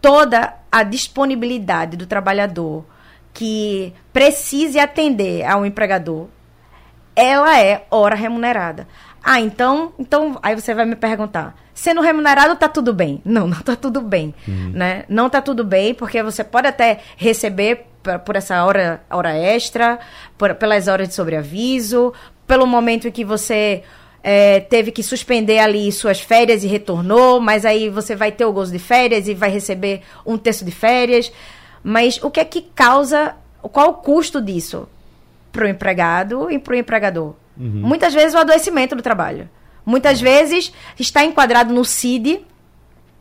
[0.00, 2.84] toda a disponibilidade do trabalhador
[3.32, 6.28] que precise atender ao empregador,
[7.16, 8.86] ela é hora remunerada.
[9.22, 13.22] Ah, então, então aí você vai me perguntar, sendo remunerado tá tudo bem?
[13.24, 14.72] Não, não tá tudo bem, uhum.
[14.74, 15.04] né?
[15.08, 17.86] Não tá tudo bem porque você pode até receber
[18.24, 19.98] por essa hora, hora extra,
[20.36, 22.12] por, pelas horas de sobreaviso,
[22.46, 23.82] pelo momento em que você
[24.22, 28.52] é, teve que suspender ali suas férias e retornou, mas aí você vai ter o
[28.52, 31.30] gozo de férias e vai receber um terço de férias.
[31.82, 34.88] Mas o que é que causa, qual o custo disso
[35.52, 37.34] para o empregado e para o empregador?
[37.56, 37.82] Uhum.
[37.82, 39.48] Muitas vezes o adoecimento do trabalho.
[39.84, 40.24] Muitas uhum.
[40.24, 42.40] vezes está enquadrado no CID,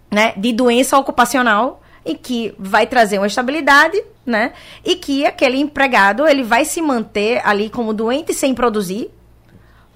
[0.10, 4.54] né, de doença ocupacional, e que vai trazer uma estabilidade, né?
[4.84, 9.10] E que aquele empregado ele vai se manter ali como doente sem produzir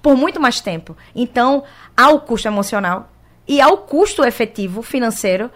[0.02, 0.96] por muito mais tempo.
[1.16, 1.64] Então,
[1.96, 3.12] há o custo emocional
[3.48, 5.50] e há o custo efetivo financeiro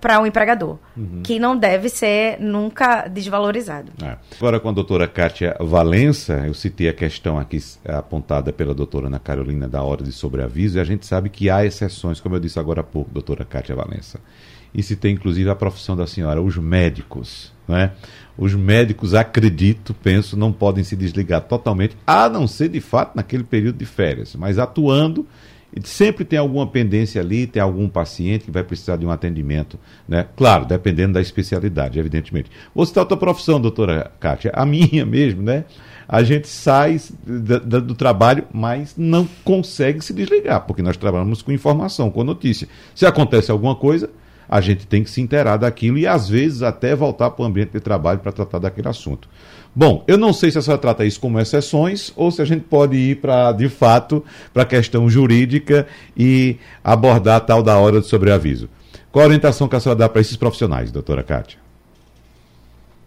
[0.00, 1.22] para o um empregador, uhum.
[1.24, 3.90] que não deve ser nunca desvalorizado.
[4.02, 4.18] É.
[4.36, 9.18] Agora, com a doutora Kátia Valença, eu citei a questão aqui apontada pela doutora Ana
[9.18, 12.58] Carolina da hora de sobreaviso, e a gente sabe que há exceções, como eu disse
[12.58, 14.20] agora há pouco, doutora Kátia Valença.
[14.74, 17.52] E citei inclusive a profissão da senhora, os médicos.
[17.66, 17.92] Né?
[18.36, 23.44] Os médicos, acredito, penso, não podem se desligar totalmente, a não ser de fato naquele
[23.44, 25.26] período de férias, mas atuando
[25.82, 30.26] sempre tem alguma pendência ali, tem algum paciente que vai precisar de um atendimento, né?
[30.36, 32.50] Claro, dependendo da especialidade, evidentemente.
[32.74, 35.64] Vou citar outra profissão, doutora Kátia, a minha mesmo, né?
[36.06, 42.10] A gente sai do trabalho, mas não consegue se desligar, porque nós trabalhamos com informação,
[42.10, 42.68] com notícia.
[42.94, 44.10] Se acontece alguma coisa,
[44.52, 47.70] a gente tem que se inteirar daquilo e, às vezes, até voltar para o ambiente
[47.70, 49.26] de trabalho para tratar daquele assunto.
[49.74, 52.64] Bom, eu não sei se a senhora trata isso como exceções ou se a gente
[52.64, 57.98] pode ir para, de fato, para a questão jurídica e abordar a tal da hora
[57.98, 58.68] de sobreaviso.
[59.10, 61.58] Qual a orientação que a senhora dá para esses profissionais, doutora Kátia?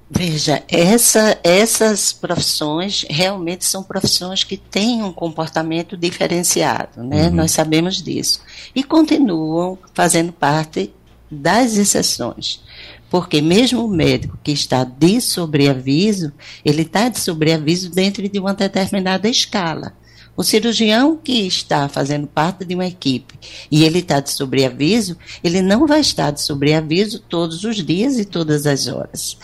[0.10, 7.28] Veja, essa, essas profissões realmente são profissões que têm um comportamento diferenciado, né?
[7.28, 7.36] Uhum.
[7.36, 8.42] Nós sabemos disso.
[8.76, 10.92] E continuam fazendo parte
[11.36, 12.62] das exceções.
[13.10, 16.32] Porque mesmo o médico que está de sobreaviso,
[16.64, 19.94] ele está de sobreaviso dentro de uma determinada escala.
[20.38, 23.36] O cirurgião que está fazendo parte de uma equipe
[23.72, 28.26] e ele está de sobreaviso, ele não vai estar de sobreaviso todos os dias e
[28.26, 29.38] todas as horas.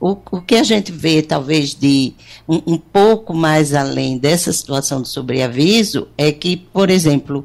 [0.00, 2.14] O, o que a gente vê, talvez, de
[2.48, 7.44] um, um pouco mais além dessa situação de sobreaviso, é que, por exemplo,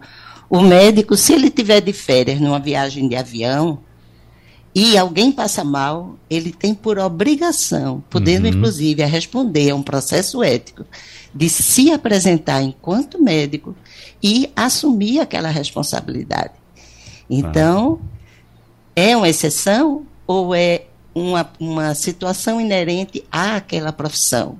[0.49, 3.79] o médico, se ele tiver de férias numa viagem de avião,
[4.75, 8.53] e alguém passa mal, ele tem por obrigação, podendo uhum.
[8.53, 10.83] inclusive responder a um processo ético,
[11.33, 13.75] de se apresentar enquanto médico
[14.21, 16.53] e assumir aquela responsabilidade.
[17.29, 18.07] Então, ah.
[18.95, 24.57] é uma exceção ou é uma, uma situação inerente àquela profissão?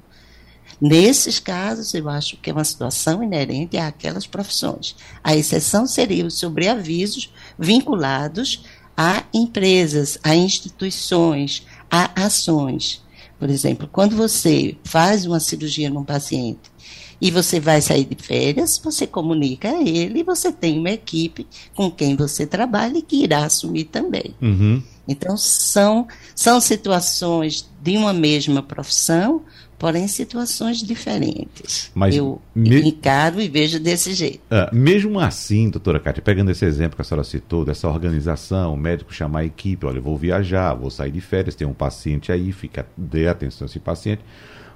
[0.80, 4.96] Nesses casos, eu acho que é uma situação inerente àquelas profissões.
[5.24, 13.02] A exceção seria os sobreavisos vinculados a empresas, a instituições, a ações.
[13.40, 16.72] Por exemplo, quando você faz uma cirurgia num paciente
[17.20, 21.48] e você vai sair de férias, você comunica a ele e você tem uma equipe
[21.76, 24.36] com quem você trabalha e que irá assumir também.
[24.42, 24.82] Uhum.
[25.08, 29.42] Então, são, são situações de uma mesma profissão,
[29.84, 31.92] porém situações diferentes.
[31.94, 32.88] Mas eu me...
[32.88, 34.40] encaro e vejo desse jeito.
[34.50, 38.78] Uh, mesmo assim, doutora Cátia, pegando esse exemplo que a senhora citou, dessa organização, o
[38.78, 42.32] médico chamar a equipe, olha, eu vou viajar, vou sair de férias, tem um paciente
[42.32, 44.22] aí, fica, dê atenção a esse paciente,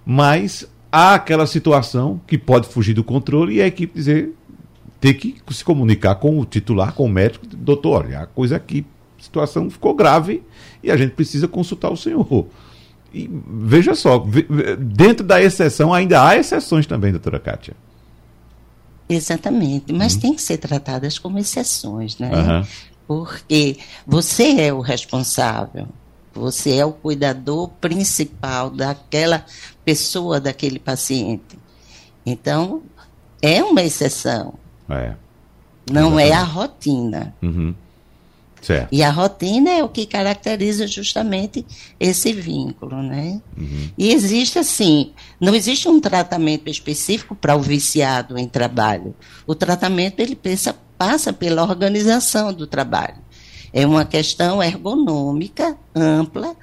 [0.06, 4.34] mas há aquela situação que pode fugir do controle e a equipe dizer,
[5.00, 8.86] ter que se comunicar com o titular, com o médico, doutor, olha, a coisa aqui,
[9.18, 10.44] a situação ficou grave
[10.84, 12.46] e a gente precisa consultar o senhor.
[13.14, 14.24] E veja só,
[14.80, 17.76] dentro da exceção ainda há exceções também, doutora Kátia.
[19.10, 20.20] Exatamente, mas uhum.
[20.20, 22.30] tem que ser tratadas como exceções, né?
[22.34, 22.68] Uhum.
[23.08, 25.88] Porque você é o responsável,
[26.34, 29.46] você é o cuidador principal daquela
[29.86, 31.58] pessoa, daquele paciente.
[32.26, 32.82] Então,
[33.42, 34.56] é uma exceção.
[34.90, 35.14] É.
[35.90, 36.30] Não Exatamente.
[36.30, 37.36] é a rotina.
[37.42, 37.74] Uhum.
[38.62, 38.90] Certo.
[38.92, 41.66] E a rotina é o que caracteriza justamente
[42.00, 43.42] esse vínculo, né?
[43.58, 43.90] Uhum.
[43.98, 49.16] E existe assim, não existe um tratamento específico para o viciado em trabalho.
[49.46, 53.18] O tratamento ele pensa, passa pela organização do trabalho.
[53.72, 56.56] É uma questão ergonômica ampla,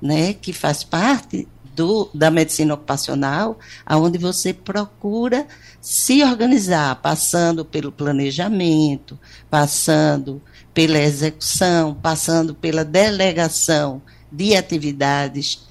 [0.00, 5.46] né, que faz parte do, da medicina ocupacional, aonde você procura
[5.80, 9.18] se organizar, passando pelo planejamento,
[9.50, 10.42] passando
[10.74, 15.66] pela execução, passando pela delegação de atividades,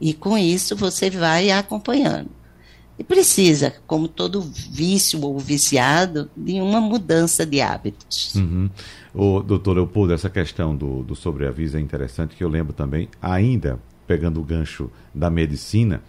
[0.00, 2.30] e com isso você vai acompanhando.
[2.98, 8.34] E precisa, como todo vício ou viciado, de uma mudança de hábitos.
[8.34, 8.68] Uhum.
[9.14, 13.78] O doutor Leopoldo, essa questão do, do sobreaviso é interessante, que eu lembro também, ainda
[14.06, 16.02] pegando o gancho da medicina,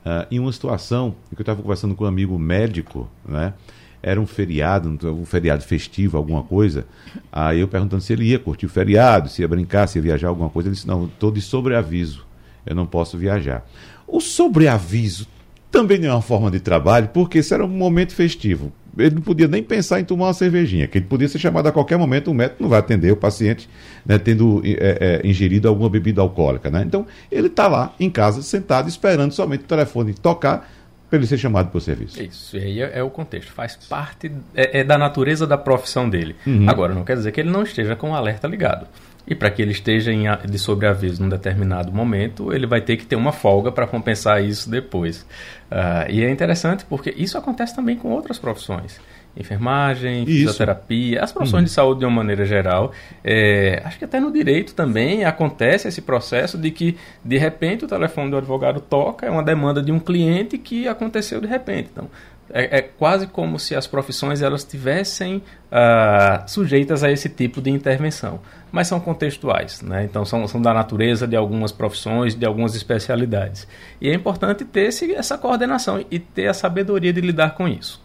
[0.00, 3.52] uh, em uma situação que eu estava conversando com um amigo médico, né?
[4.02, 6.86] Era um feriado, um feriado festivo, alguma coisa.
[7.30, 10.28] Aí eu perguntando se ele ia curtir o feriado, se ia brincar, se ia viajar,
[10.28, 10.68] alguma coisa.
[10.68, 12.26] Ele disse: Não, estou de sobreaviso,
[12.64, 13.66] eu não posso viajar.
[14.06, 15.26] O sobreaviso
[15.70, 19.22] também não é uma forma de trabalho, porque isso era um momento festivo ele não
[19.22, 22.30] podia nem pensar em tomar uma cervejinha, que ele podia ser chamado a qualquer momento,
[22.30, 23.68] o médico não vai atender o paciente
[24.04, 26.70] né, tendo é, é, ingerido alguma bebida alcoólica.
[26.70, 26.82] Né?
[26.86, 30.70] Então, ele está lá em casa, sentado, esperando somente o telefone tocar
[31.10, 32.22] para ele ser chamado para o serviço.
[32.22, 36.08] Isso, e aí é, é, o contexto, faz parte, é, é da natureza da profissão
[36.08, 36.36] dele.
[36.46, 36.70] Uhum.
[36.70, 38.86] Agora, não quer dizer que ele não esteja com o alerta ligado.
[39.26, 43.04] E para que ele esteja em, de sobreaviso num determinado momento, ele vai ter que
[43.04, 45.26] ter uma folga para compensar isso depois.
[45.70, 48.98] Uh, e é interessante porque isso acontece também com outras profissões.
[49.36, 50.32] Enfermagem, isso.
[50.32, 51.64] fisioterapia, as profissões uhum.
[51.64, 52.92] de saúde de uma maneira geral.
[53.22, 57.88] É, acho que até no direito também acontece esse processo de que, de repente, o
[57.88, 61.90] telefone do advogado toca, é uma demanda de um cliente que aconteceu de repente.
[61.92, 62.08] Então,
[62.52, 67.70] é, é, quase como se as profissões elas estivessem uh, sujeitas a esse tipo de
[67.70, 68.40] intervenção,
[68.72, 70.04] mas são contextuais, né?
[70.04, 73.68] então são, são da natureza de algumas profissões, de algumas especialidades.
[74.00, 78.02] E é importante ter esse, essa coordenação e ter a sabedoria de lidar com isso.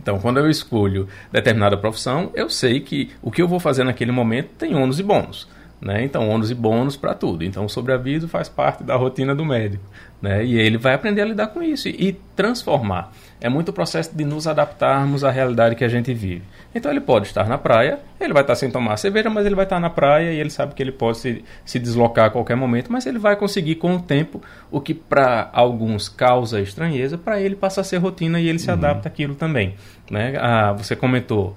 [0.00, 4.12] Então, quando eu escolho determinada profissão, eu sei que o que eu vou fazer naquele
[4.12, 5.48] momento tem ônus e bônus.
[5.80, 6.04] Né?
[6.04, 7.44] Então, ônus e bônus para tudo.
[7.44, 9.84] Então, o sobreaviso faz parte da rotina do médico.
[10.20, 10.44] Né?
[10.44, 14.16] E ele vai aprender a lidar com isso e, e transformar é muito o processo
[14.16, 16.42] de nos adaptarmos à realidade que a gente vive.
[16.74, 19.64] Então ele pode estar na praia, ele vai estar sem tomar cerveja, mas ele vai
[19.64, 22.90] estar na praia e ele sabe que ele pode se, se deslocar a qualquer momento,
[22.90, 27.54] mas ele vai conseguir com o tempo o que para alguns causa estranheza, para ele
[27.54, 28.74] passa a ser rotina e ele se uhum.
[28.74, 29.74] adapta àquilo também.
[30.10, 30.34] Né?
[30.38, 31.56] Ah, você comentou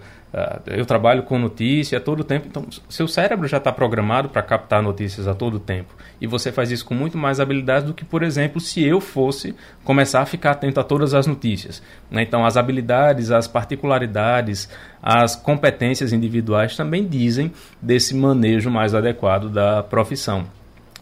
[0.66, 4.84] eu trabalho com notícia a todo tempo, então seu cérebro já está programado para captar
[4.84, 5.96] notícias a todo tempo.
[6.20, 9.56] E você faz isso com muito mais habilidade do que, por exemplo, se eu fosse
[9.84, 11.82] começar a ficar atento a todas as notícias.
[12.12, 12.24] Né?
[12.24, 14.70] Então, as habilidades, as particularidades,
[15.02, 20.46] as competências individuais também dizem desse manejo mais adequado da profissão.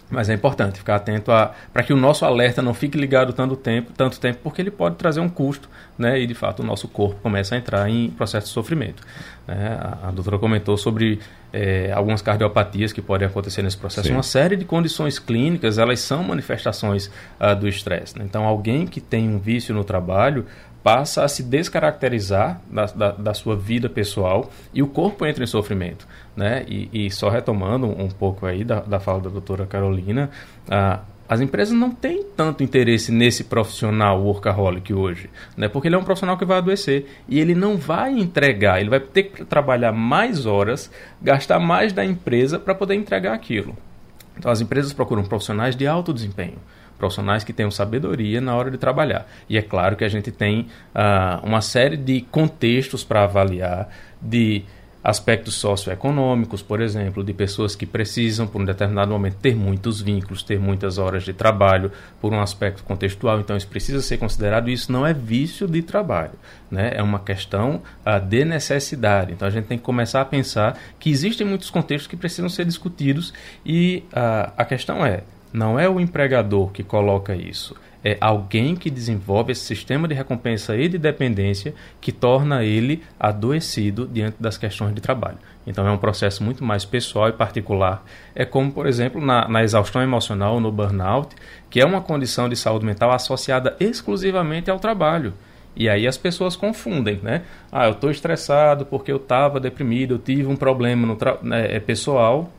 [0.09, 1.31] Mas é importante ficar atento
[1.73, 4.97] para que o nosso alerta não fique ligado tanto tempo, tanto tempo, porque ele pode
[4.97, 6.19] trazer um custo, né?
[6.19, 9.01] E de fato o nosso corpo começa a entrar em processo de sofrimento.
[9.47, 9.77] Né?
[9.79, 11.19] A, a doutora comentou sobre
[11.51, 14.07] é, algumas cardiopatias que podem acontecer nesse processo.
[14.07, 14.13] Sim.
[14.13, 18.17] Uma série de condições clínicas, elas são manifestações uh, do estresse.
[18.19, 18.25] Né?
[18.25, 20.45] Então, alguém que tem um vício no trabalho
[20.85, 25.47] passa a se descaracterizar da, da, da, sua vida pessoal e o corpo entra em
[25.47, 26.07] sofrimento.
[26.37, 26.63] Né?
[26.67, 30.29] E, e só retomando um pouco aí da, da fala da doutora Carolina,
[30.69, 35.67] ah, as empresas não têm tanto interesse nesse profissional workaholic hoje, né?
[35.67, 38.99] porque ele é um profissional que vai adoecer e ele não vai entregar, ele vai
[38.99, 43.75] ter que trabalhar mais horas, gastar mais da empresa para poder entregar aquilo.
[44.37, 46.59] Então as empresas procuram profissionais de alto desempenho
[46.97, 49.27] profissionais que tenham sabedoria na hora de trabalhar.
[49.49, 50.61] E é claro que a gente tem
[50.93, 53.89] uh, uma série de contextos para avaliar,
[54.21, 54.63] de
[55.05, 60.41] aspectos socioeconômicos, por exemplo, de pessoas que precisam, por um determinado momento, ter muitos vínculos,
[60.41, 63.39] ter muitas horas de trabalho, por um aspecto contextual.
[63.39, 64.67] Então, isso precisa ser considerado.
[64.67, 66.33] Isso não é vício de trabalho,
[66.71, 66.89] né?
[66.95, 69.31] é uma questão uh, de necessidade.
[69.31, 72.65] Então, a gente tem que começar a pensar que existem muitos contextos que precisam ser
[72.65, 73.31] discutidos
[73.63, 75.21] e uh, a questão é
[75.55, 80.77] não é o empregador que coloca isso, é alguém que desenvolve esse sistema de recompensa
[80.77, 85.39] e de dependência que torna ele adoecido diante das questões de trabalho.
[85.65, 88.05] Então é um processo muito mais pessoal e particular.
[88.35, 91.35] É como, por exemplo, na, na exaustão emocional, no burnout,
[91.67, 95.33] que é uma condição de saúde mental associada exclusivamente ao trabalho.
[95.75, 97.41] E aí as pessoas confundem, né?
[97.71, 101.79] Ah, eu estou estressado porque eu estava deprimido, eu tive um problema no né, é
[101.79, 102.51] pessoal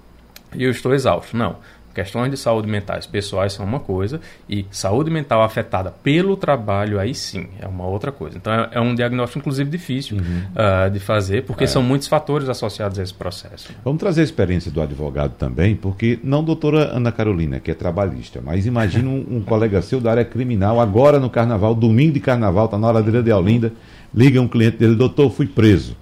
[0.55, 1.37] e eu estou exausto.
[1.37, 1.57] Não.
[1.97, 7.15] Questões de saúde mentais pessoais são uma coisa e saúde mental afetada pelo trabalho, aí
[7.15, 8.37] sim, é uma outra coisa.
[8.37, 10.43] Então é, é um diagnóstico, inclusive, difícil uhum.
[10.53, 11.67] uh, de fazer, porque é.
[11.67, 13.73] são muitos fatores associados a esse processo.
[13.83, 18.43] Vamos trazer a experiência do advogado também, porque não doutora Ana Carolina, que é trabalhista,
[18.45, 22.67] mas imagina um, um colega seu da área criminal, agora no carnaval, domingo de carnaval,
[22.67, 23.73] está na hora de Olinda,
[24.15, 25.97] liga um cliente dele, doutor, fui preso.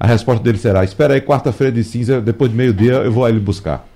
[0.00, 3.38] A resposta dele será: espera aí, quarta-feira de cinza, depois de meio-dia eu vou ali
[3.38, 3.86] buscar.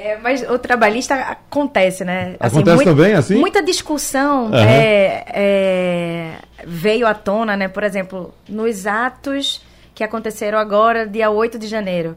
[0.00, 2.36] É, mas o trabalhista acontece, né?
[2.38, 3.34] Assim, acontece muito, também, assim?
[3.34, 4.54] Muita discussão uhum.
[4.54, 6.34] é, é,
[6.64, 7.66] veio à tona, né?
[7.66, 9.60] Por exemplo, nos atos
[9.96, 12.16] que aconteceram agora, dia 8 de janeiro.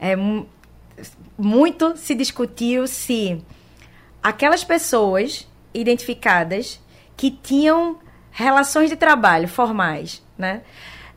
[0.00, 0.16] É,
[1.36, 3.44] muito se discutiu se
[4.22, 6.80] aquelas pessoas identificadas
[7.14, 7.98] que tinham
[8.30, 10.62] relações de trabalho formais, né?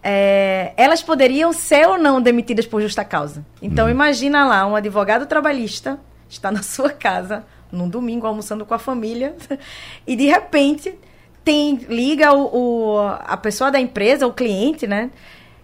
[0.04, 3.46] É, elas poderiam ser ou não demitidas por justa causa.
[3.62, 3.90] Então, hum.
[3.90, 6.00] imagina lá, um advogado trabalhista
[6.30, 9.36] está na sua casa, num domingo, almoçando com a família,
[10.06, 10.98] e de repente
[11.44, 15.12] tem liga o, o, a pessoa da empresa, o cliente, né?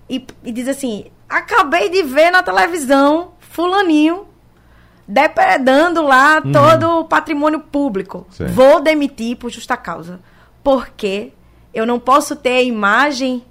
[0.10, 4.28] E, e diz assim: acabei de ver na televisão fulaninho
[5.08, 6.52] depredando lá uhum.
[6.52, 8.28] todo o patrimônio público.
[8.30, 8.48] Sim.
[8.48, 10.20] Vou demitir por justa causa.
[10.64, 11.32] Porque
[11.74, 13.44] eu não posso ter a imagem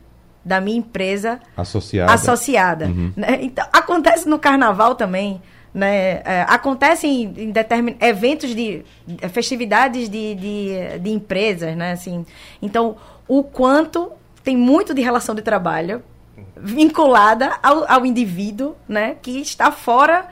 [0.46, 2.12] da minha empresa associada.
[2.12, 3.12] associada uhum.
[3.16, 3.38] né?
[3.42, 5.42] Então, acontece no carnaval também.
[5.74, 6.22] Né?
[6.24, 7.96] É, acontece em, em determin...
[8.00, 8.84] eventos de
[9.32, 11.92] festividades de, de, de empresas, né?
[11.92, 12.24] Assim,
[12.62, 14.12] então, o quanto
[14.44, 16.00] tem muito de relação de trabalho
[16.56, 19.16] vinculada ao, ao indivíduo, né?
[19.20, 20.28] Que está fora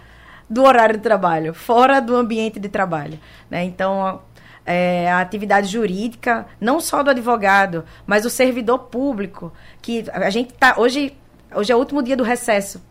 [0.49, 3.19] do horário de trabalho, fora do ambiente de trabalho.
[3.51, 3.65] Né?
[3.65, 4.23] Então,
[4.65, 9.53] é, a atividade jurídica, não só do advogado, mas o servidor público,
[9.83, 11.17] que a gente está hoje,
[11.55, 12.83] hoje é o último dia do recesso.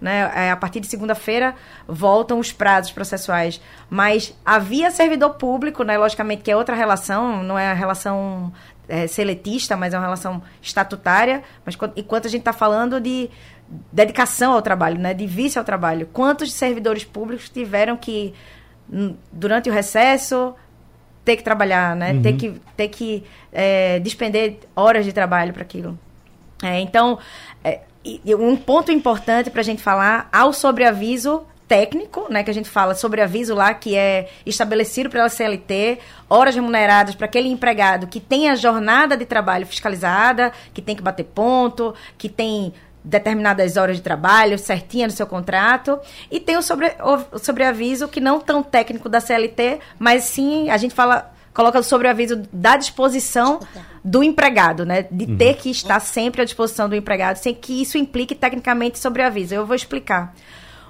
[0.00, 0.30] Né?
[0.34, 1.56] É, a partir de segunda-feira
[1.86, 3.60] voltam os prazos processuais.
[3.90, 5.98] Mas havia servidor público, né?
[5.98, 8.52] logicamente que é outra relação, não é a relação
[8.88, 11.42] é, seletista, mas é uma relação estatutária.
[11.64, 13.28] Mas enquanto a gente está falando de
[13.92, 16.08] dedicação ao trabalho, né, de vício ao trabalho.
[16.12, 18.32] Quantos servidores públicos tiveram que,
[19.32, 20.54] durante o recesso,
[21.28, 22.22] ter que trabalhar, né, uhum.
[22.22, 23.22] ter que, ter que
[23.52, 25.98] é, despender horas de trabalho para aquilo?
[26.62, 27.18] É, então,
[27.62, 27.80] é,
[28.38, 32.94] um ponto importante para a gente falar ao sobreaviso técnico, né, que a gente fala
[32.94, 35.98] sobre aviso lá, que é estabelecido pela CLT,
[36.30, 41.02] horas remuneradas para aquele empregado que tem a jornada de trabalho fiscalizada, que tem que
[41.02, 42.72] bater ponto, que tem
[43.02, 45.98] determinadas horas de trabalho, certinha no seu contrato.
[46.30, 50.76] E tem o, sobre, o sobreaviso, que não tão técnico da CLT, mas sim, a
[50.76, 53.60] gente fala, coloca o sobreaviso da disposição
[54.04, 55.02] do empregado, né?
[55.10, 55.36] De uhum.
[55.36, 59.54] ter que estar sempre à disposição do empregado, sem que isso implique tecnicamente sobreaviso.
[59.54, 60.34] Eu vou explicar.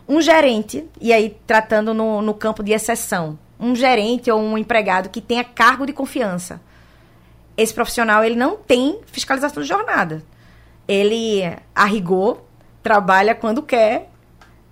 [0.08, 5.10] Um gerente, e aí tratando no, no campo de exceção, um gerente ou um empregado
[5.10, 6.60] que tenha cargo de confiança.
[7.56, 10.22] Esse profissional, ele não tem fiscalização de jornada
[10.88, 11.42] ele,
[11.74, 12.42] a rigor,
[12.82, 14.10] trabalha quando quer,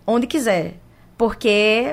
[0.07, 0.77] onde quiser.
[1.19, 1.93] Porque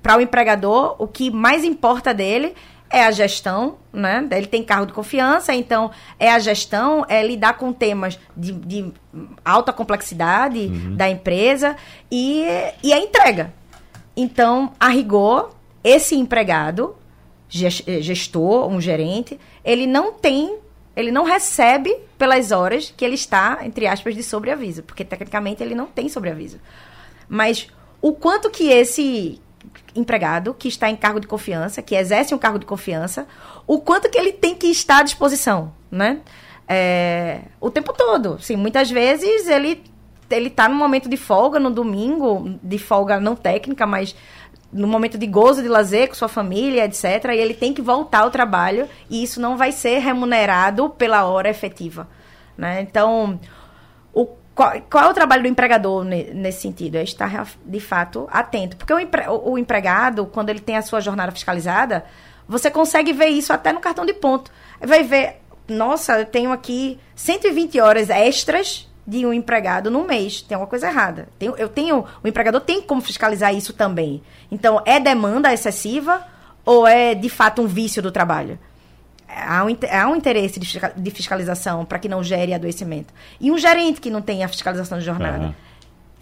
[0.00, 2.54] para o empregador, o que mais importa dele
[2.90, 4.26] é a gestão, né?
[4.30, 8.92] Ele tem cargo de confiança, então é a gestão, é lidar com temas de, de
[9.44, 10.94] alta complexidade uhum.
[10.94, 11.74] da empresa
[12.10, 12.44] e,
[12.82, 13.52] e a entrega.
[14.16, 15.50] Então, a rigor,
[15.82, 16.94] esse empregado,
[17.48, 20.58] gestor, um gerente, ele não tem
[20.96, 25.74] ele não recebe pelas horas que ele está, entre aspas, de sobreaviso, porque tecnicamente ele
[25.74, 26.60] não tem sobreaviso.
[27.28, 27.68] Mas
[28.00, 29.40] o quanto que esse
[29.94, 33.26] empregado que está em cargo de confiança, que exerce um cargo de confiança,
[33.66, 36.20] o quanto que ele tem que estar à disposição, né?
[36.68, 38.40] É, o tempo todo.
[38.40, 39.82] Sim, muitas vezes ele
[40.30, 44.16] ele está no momento de folga no domingo, de folga não técnica, mas
[44.74, 47.04] no momento de gozo, de lazer com sua família, etc.
[47.32, 51.48] E ele tem que voltar ao trabalho e isso não vai ser remunerado pela hora
[51.48, 52.08] efetiva.
[52.58, 52.80] Né?
[52.80, 53.38] Então,
[54.12, 56.96] o, qual, qual, é o trabalho do empregador nesse sentido?
[56.96, 58.76] É estar, de fato, atento.
[58.76, 62.04] Porque o, empre, o empregado, quando ele tem a sua jornada fiscalizada,
[62.48, 64.50] você consegue ver isso até no cartão de ponto.
[64.80, 70.42] Vai ver, nossa, eu tenho aqui 120 horas extras de um empregado no mês.
[70.42, 71.28] Tem uma coisa errada.
[71.38, 74.22] eu tenho, o empregador tem como fiscalizar isso também.
[74.50, 76.24] Então, é demanda excessiva
[76.64, 78.58] ou é de fato um vício do trabalho?
[79.28, 83.12] Há um, há um interesse de fiscalização para que não gere adoecimento.
[83.40, 85.46] E um gerente que não tem a fiscalização de jornada.
[85.46, 85.54] Uhum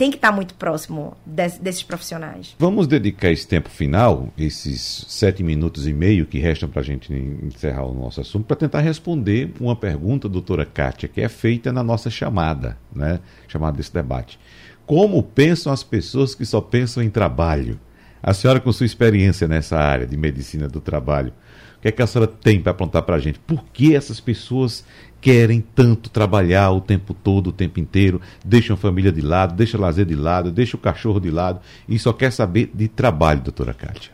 [0.02, 2.56] tem que estar muito próximo desses profissionais.
[2.58, 7.12] Vamos dedicar esse tempo final, esses sete minutos e meio que restam para a gente
[7.12, 11.84] encerrar o nosso assunto, para tentar responder uma pergunta, doutora Kátia, que é feita na
[11.84, 13.20] nossa chamada, né?
[13.46, 14.40] Chamada desse debate.
[14.84, 17.78] Como pensam as pessoas que só pensam em trabalho?
[18.20, 21.32] A senhora, com sua experiência nessa área de medicina do trabalho,
[21.78, 23.38] o que é que a senhora tem para apontar para a gente?
[23.38, 24.84] Por que essas pessoas
[25.22, 29.78] querem tanto trabalhar o tempo todo, o tempo inteiro, deixam a família de lado, deixam
[29.78, 33.40] o lazer de lado, deixam o cachorro de lado e só quer saber de trabalho,
[33.40, 34.10] doutora Kátia?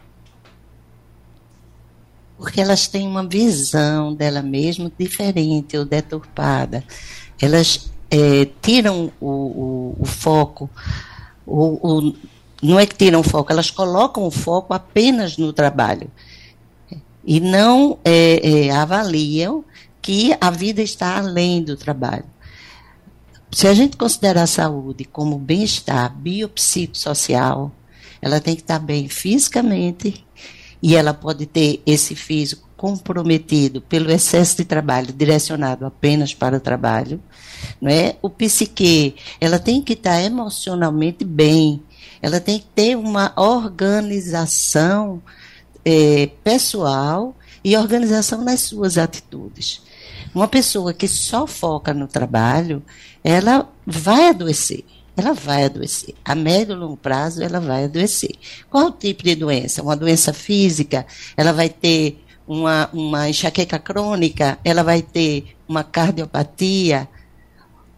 [2.36, 6.84] Porque elas têm uma visão dela mesma diferente ou deturpada.
[7.40, 10.68] Elas é, tiram o, o, o foco,
[11.46, 12.12] o,
[12.62, 16.10] não é que tiram o foco, elas colocam o foco apenas no trabalho
[17.24, 19.64] e não é, é, avaliam
[20.08, 22.24] que a vida está além do trabalho.
[23.52, 27.70] Se a gente considerar a saúde como bem-estar biopsicossocial,
[28.22, 30.24] ela tem que estar bem fisicamente
[30.82, 36.60] e ela pode ter esse físico comprometido pelo excesso de trabalho direcionado apenas para o
[36.60, 37.22] trabalho,
[37.78, 38.16] não é?
[38.22, 41.82] O psique, ela tem que estar emocionalmente bem,
[42.22, 45.22] ela tem que ter uma organização
[45.84, 49.86] é, pessoal e organização nas suas atitudes.
[50.34, 52.82] Uma pessoa que só foca no trabalho,
[53.22, 54.84] ela vai adoecer.
[55.16, 56.14] Ela vai adoecer.
[56.24, 58.36] A médio e longo prazo, ela vai adoecer.
[58.70, 59.82] Qual o tipo de doença?
[59.82, 61.06] Uma doença física,
[61.36, 67.08] ela vai ter uma, uma enxaqueca crônica, ela vai ter uma cardiopatia,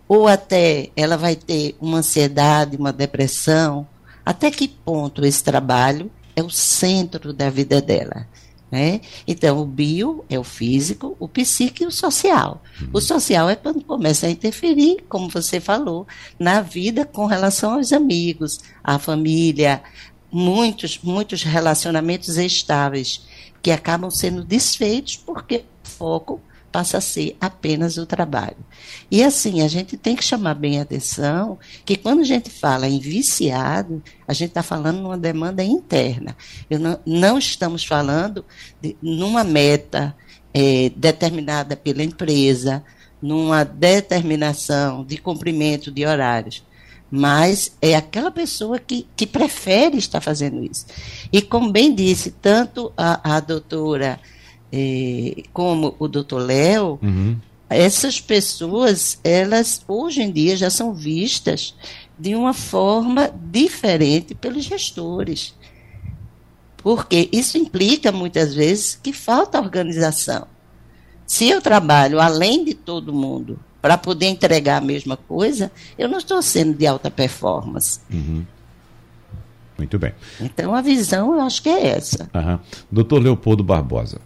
[0.08, 3.86] ou até ela vai ter uma ansiedade, uma depressão.
[4.24, 8.26] Até que ponto esse trabalho é o centro da vida dela?
[8.70, 9.00] Né?
[9.26, 12.62] Então, o bio é o físico, o psíquico e o social.
[12.80, 12.90] Uhum.
[12.92, 16.06] O social é quando começa a interferir, como você falou,
[16.38, 19.82] na vida com relação aos amigos, à família,
[20.30, 23.26] muitos, muitos relacionamentos estáveis
[23.60, 26.40] que acabam sendo desfeitos porque o foco
[26.70, 28.56] passa a ser apenas o trabalho.
[29.10, 32.88] E assim, a gente tem que chamar bem a atenção que quando a gente fala
[32.88, 36.36] em viciado, a gente está falando numa demanda interna.
[36.70, 38.44] Não, não, estamos falando
[38.80, 40.14] de, numa meta
[40.54, 42.84] é, determinada pela empresa,
[43.20, 46.64] numa determinação de cumprimento de horários.
[47.10, 50.86] Mas é aquela pessoa que, que prefere estar fazendo isso.
[51.32, 54.20] E como bem disse, tanto a, a doutora
[55.52, 57.36] como o doutor Léo, uhum.
[57.68, 61.74] essas pessoas, elas hoje em dia já são vistas
[62.18, 65.54] de uma forma diferente pelos gestores.
[66.76, 70.46] Porque isso implica muitas vezes que falta organização.
[71.26, 76.18] Se eu trabalho além de todo mundo para poder entregar a mesma coisa, eu não
[76.18, 78.00] estou sendo de alta performance.
[78.10, 78.44] Uhum.
[79.78, 80.12] Muito bem.
[80.40, 82.28] Então a visão eu acho que é essa.
[82.34, 82.58] Uhum.
[82.90, 84.20] Doutor Leopoldo Barbosa,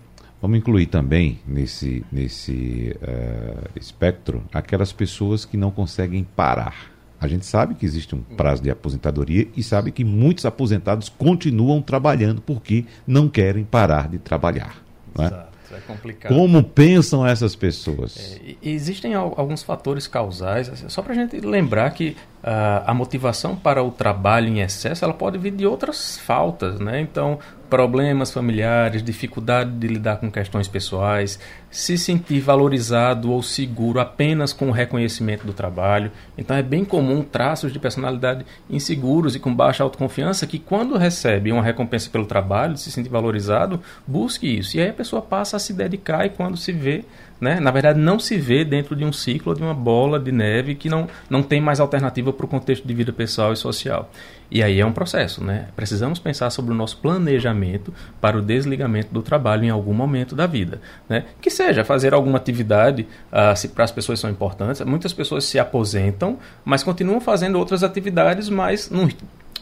[0.45, 6.93] Vamos incluir também nesse, nesse uh, espectro aquelas pessoas que não conseguem parar.
[7.19, 11.81] A gente sabe que existe um prazo de aposentadoria e sabe que muitos aposentados continuam
[11.81, 14.85] trabalhando porque não querem parar de trabalhar.
[15.17, 15.29] Né?
[15.29, 15.55] Exato.
[15.73, 16.35] É complicado.
[16.35, 18.39] Como pensam essas pessoas?
[18.45, 22.15] É, existem alguns fatores causais, assim, só para a gente lembrar que
[22.47, 27.01] a motivação para o trabalho em excesso ela pode vir de outras faltas, né?
[27.01, 27.39] Então,
[27.71, 31.41] problemas familiares, dificuldade de lidar com questões pessoais,
[31.71, 36.13] se sentir valorizado ou seguro apenas com o reconhecimento do trabalho.
[36.39, 41.51] Então é bem comum traços de personalidade inseguros e com baixa autoconfiança que quando recebe
[41.51, 44.77] uma recompensa pelo trabalho, se sente valorizado, busque isso.
[44.77, 47.05] E aí a pessoa passa a se dedicar e quando se vê
[47.45, 47.61] né?
[47.61, 50.89] Na verdade, não se vê dentro de um ciclo de uma bola de neve que
[50.89, 54.11] não, não tem mais alternativa para o contexto de vida pessoal e social.
[54.51, 55.69] E aí é um processo, né?
[55.77, 60.47] Precisamos pensar sobre o nosso planejamento para o desligamento do trabalho em algum momento da
[60.47, 61.25] vida, né?
[61.39, 64.81] Que seja fazer alguma atividade, uh, se para as pessoas são importantes.
[64.81, 69.07] Muitas pessoas se aposentam, mas continuam fazendo outras atividades, mas num,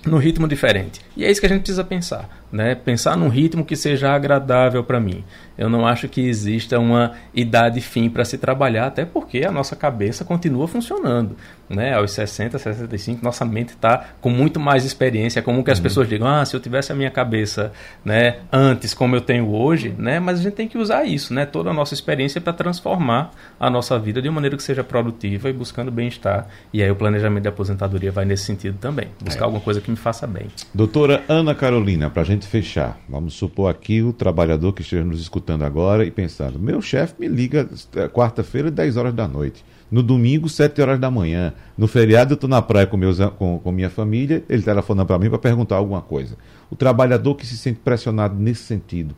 [0.06, 1.00] num ritmo diferente.
[1.16, 2.74] E é isso que a gente precisa pensar, né?
[2.74, 5.24] Pensar num ritmo que seja agradável para mim.
[5.56, 9.76] Eu não acho que exista uma idade fim para se trabalhar, até porque a nossa
[9.76, 11.36] cabeça continua funcionando.
[11.68, 11.94] Né?
[11.94, 15.40] Aos 60, 65, nossa mente está com muito mais experiência.
[15.40, 15.82] É comum que as uhum.
[15.82, 17.72] pessoas digam, ah, se eu tivesse a minha cabeça
[18.04, 20.20] né, antes como eu tenho hoje, né?
[20.20, 21.46] mas a gente tem que usar isso, né?
[21.46, 25.48] toda a nossa experiência para transformar a nossa vida de uma maneira que seja produtiva
[25.48, 26.46] e buscando bem-estar.
[26.72, 29.44] E aí o planejamento de aposentadoria vai nesse sentido também, buscar é.
[29.44, 30.48] alguma coisa que me faça bem.
[30.74, 35.20] Doutora Ana Carolina, para a gente fechar, vamos supor aqui o trabalhador que esteja nos
[35.20, 39.64] escutando agora e pensando: meu chefe me liga é, quarta-feira, 10 horas da noite.
[39.90, 41.52] No domingo, 7 horas da manhã.
[41.76, 45.18] No feriado, eu estou na praia com, meus, com, com minha família, ele telefona para
[45.18, 46.36] mim para perguntar alguma coisa.
[46.70, 49.14] O trabalhador que se sente pressionado nesse sentido,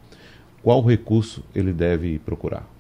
[0.62, 2.73] qual recurso ele deve procurar?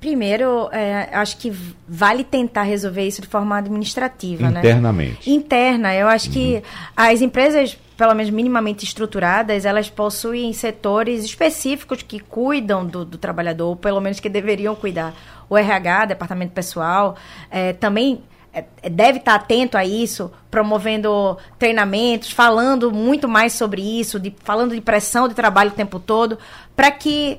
[0.00, 1.50] Primeiro, é, acho que
[1.88, 4.60] vale tentar resolver isso de forma administrativa, né?
[4.60, 5.28] Internamente.
[5.28, 5.36] Né?
[5.36, 5.94] Interna.
[5.94, 6.32] Eu acho uhum.
[6.32, 6.62] que
[6.94, 13.68] as empresas, pelo menos minimamente estruturadas, elas possuem setores específicos que cuidam do, do trabalhador,
[13.68, 15.14] ou pelo menos que deveriam cuidar.
[15.48, 17.16] O RH, Departamento Pessoal,
[17.50, 18.22] é, também
[18.56, 24.34] é, é, deve estar atento a isso, promovendo treinamentos, falando muito mais sobre isso, de,
[24.44, 26.38] falando de pressão de trabalho o tempo todo,
[26.74, 27.38] para que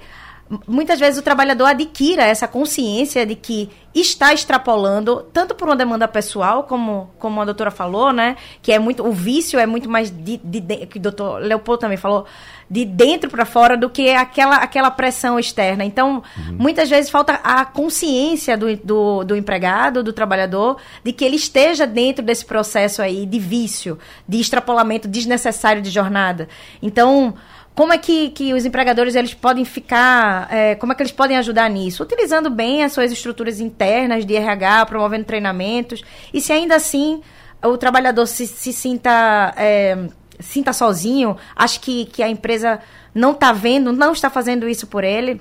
[0.65, 6.07] muitas vezes o trabalhador adquira essa consciência de que está extrapolando tanto por uma demanda
[6.07, 8.37] pessoal, como, como a doutora falou, né?
[8.61, 9.05] Que é muito.
[9.05, 12.25] O vício é muito mais de, de, de que o doutor Leopoldo também falou,
[12.69, 15.83] de dentro para fora do que aquela, aquela pressão externa.
[15.83, 16.57] Então, uhum.
[16.59, 21.87] muitas vezes falta a consciência do, do, do empregado, do trabalhador, de que ele esteja
[21.87, 26.47] dentro desse processo aí de vício, de extrapolamento desnecessário de jornada.
[26.81, 27.33] Então
[27.78, 31.38] como é que, que os empregadores eles podem ficar, é, como é que eles podem
[31.38, 32.01] ajudar nisso?
[32.01, 36.03] Utilizando bem as suas estruturas internas de RH, promovendo treinamentos,
[36.34, 37.21] e se ainda assim
[37.63, 39.95] o trabalhador se, se sinta, é,
[40.39, 42.80] sinta sozinho, acho que, que a empresa
[43.13, 45.39] não está vendo, não está fazendo isso por ele,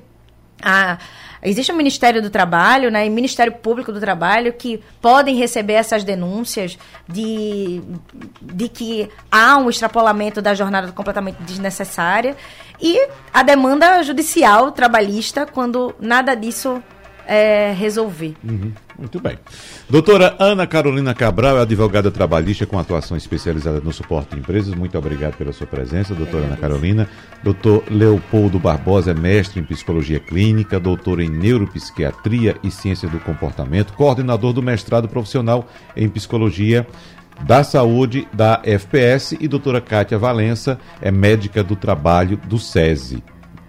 [0.63, 0.99] a,
[1.43, 6.05] existe o Ministério do Trabalho né, e Ministério Público do Trabalho que podem receber essas
[6.05, 6.79] denúncias
[7.09, 7.83] de,
[8.41, 12.37] de que há um extrapolamento da jornada completamente desnecessária.
[12.81, 16.83] E a demanda judicial trabalhista quando nada disso
[17.27, 18.35] é, resolver.
[18.43, 18.73] Uhum.
[18.99, 19.39] Muito bem.
[19.91, 24.75] Doutora Ana Carolina Cabral é advogada trabalhista com atuação especializada no suporte de empresas.
[24.75, 27.09] Muito obrigado pela sua presença, doutora Ana Carolina.
[27.43, 33.93] Doutor Leopoldo Barbosa é mestre em psicologia clínica, doutor em neuropsiquiatria e ciência do comportamento,
[33.93, 36.87] coordenador do mestrado profissional em psicologia
[37.45, 43.23] da Saúde da FPS e doutora Kátia Valença é médica do trabalho do SESI,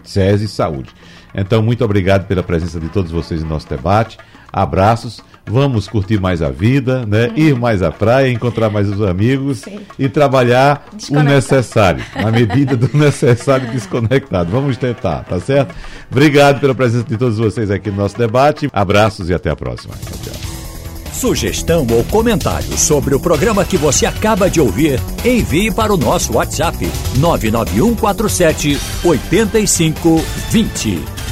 [0.04, 0.94] SESI Saúde.
[1.38, 4.18] Então, muito obrigado pela presença de todos vocês no nosso debate.
[4.52, 5.22] Abraços.
[5.50, 7.28] Vamos curtir mais a vida, né?
[7.28, 7.38] Uhum.
[7.38, 9.80] Ir mais à praia, encontrar mais os amigos Sim.
[9.98, 14.52] e trabalhar o necessário, na medida do necessário desconectado.
[14.52, 15.74] Vamos tentar, tá certo?
[16.12, 18.68] Obrigado pela presença de todos vocês aqui no nosso debate.
[18.74, 19.94] Abraços e até a próxima.
[19.96, 20.34] Tchau, tchau.
[21.14, 26.34] Sugestão ou comentário sobre o programa que você acaba de ouvir, envie para o nosso
[26.34, 26.78] WhatsApp
[27.18, 31.27] 99147 8520.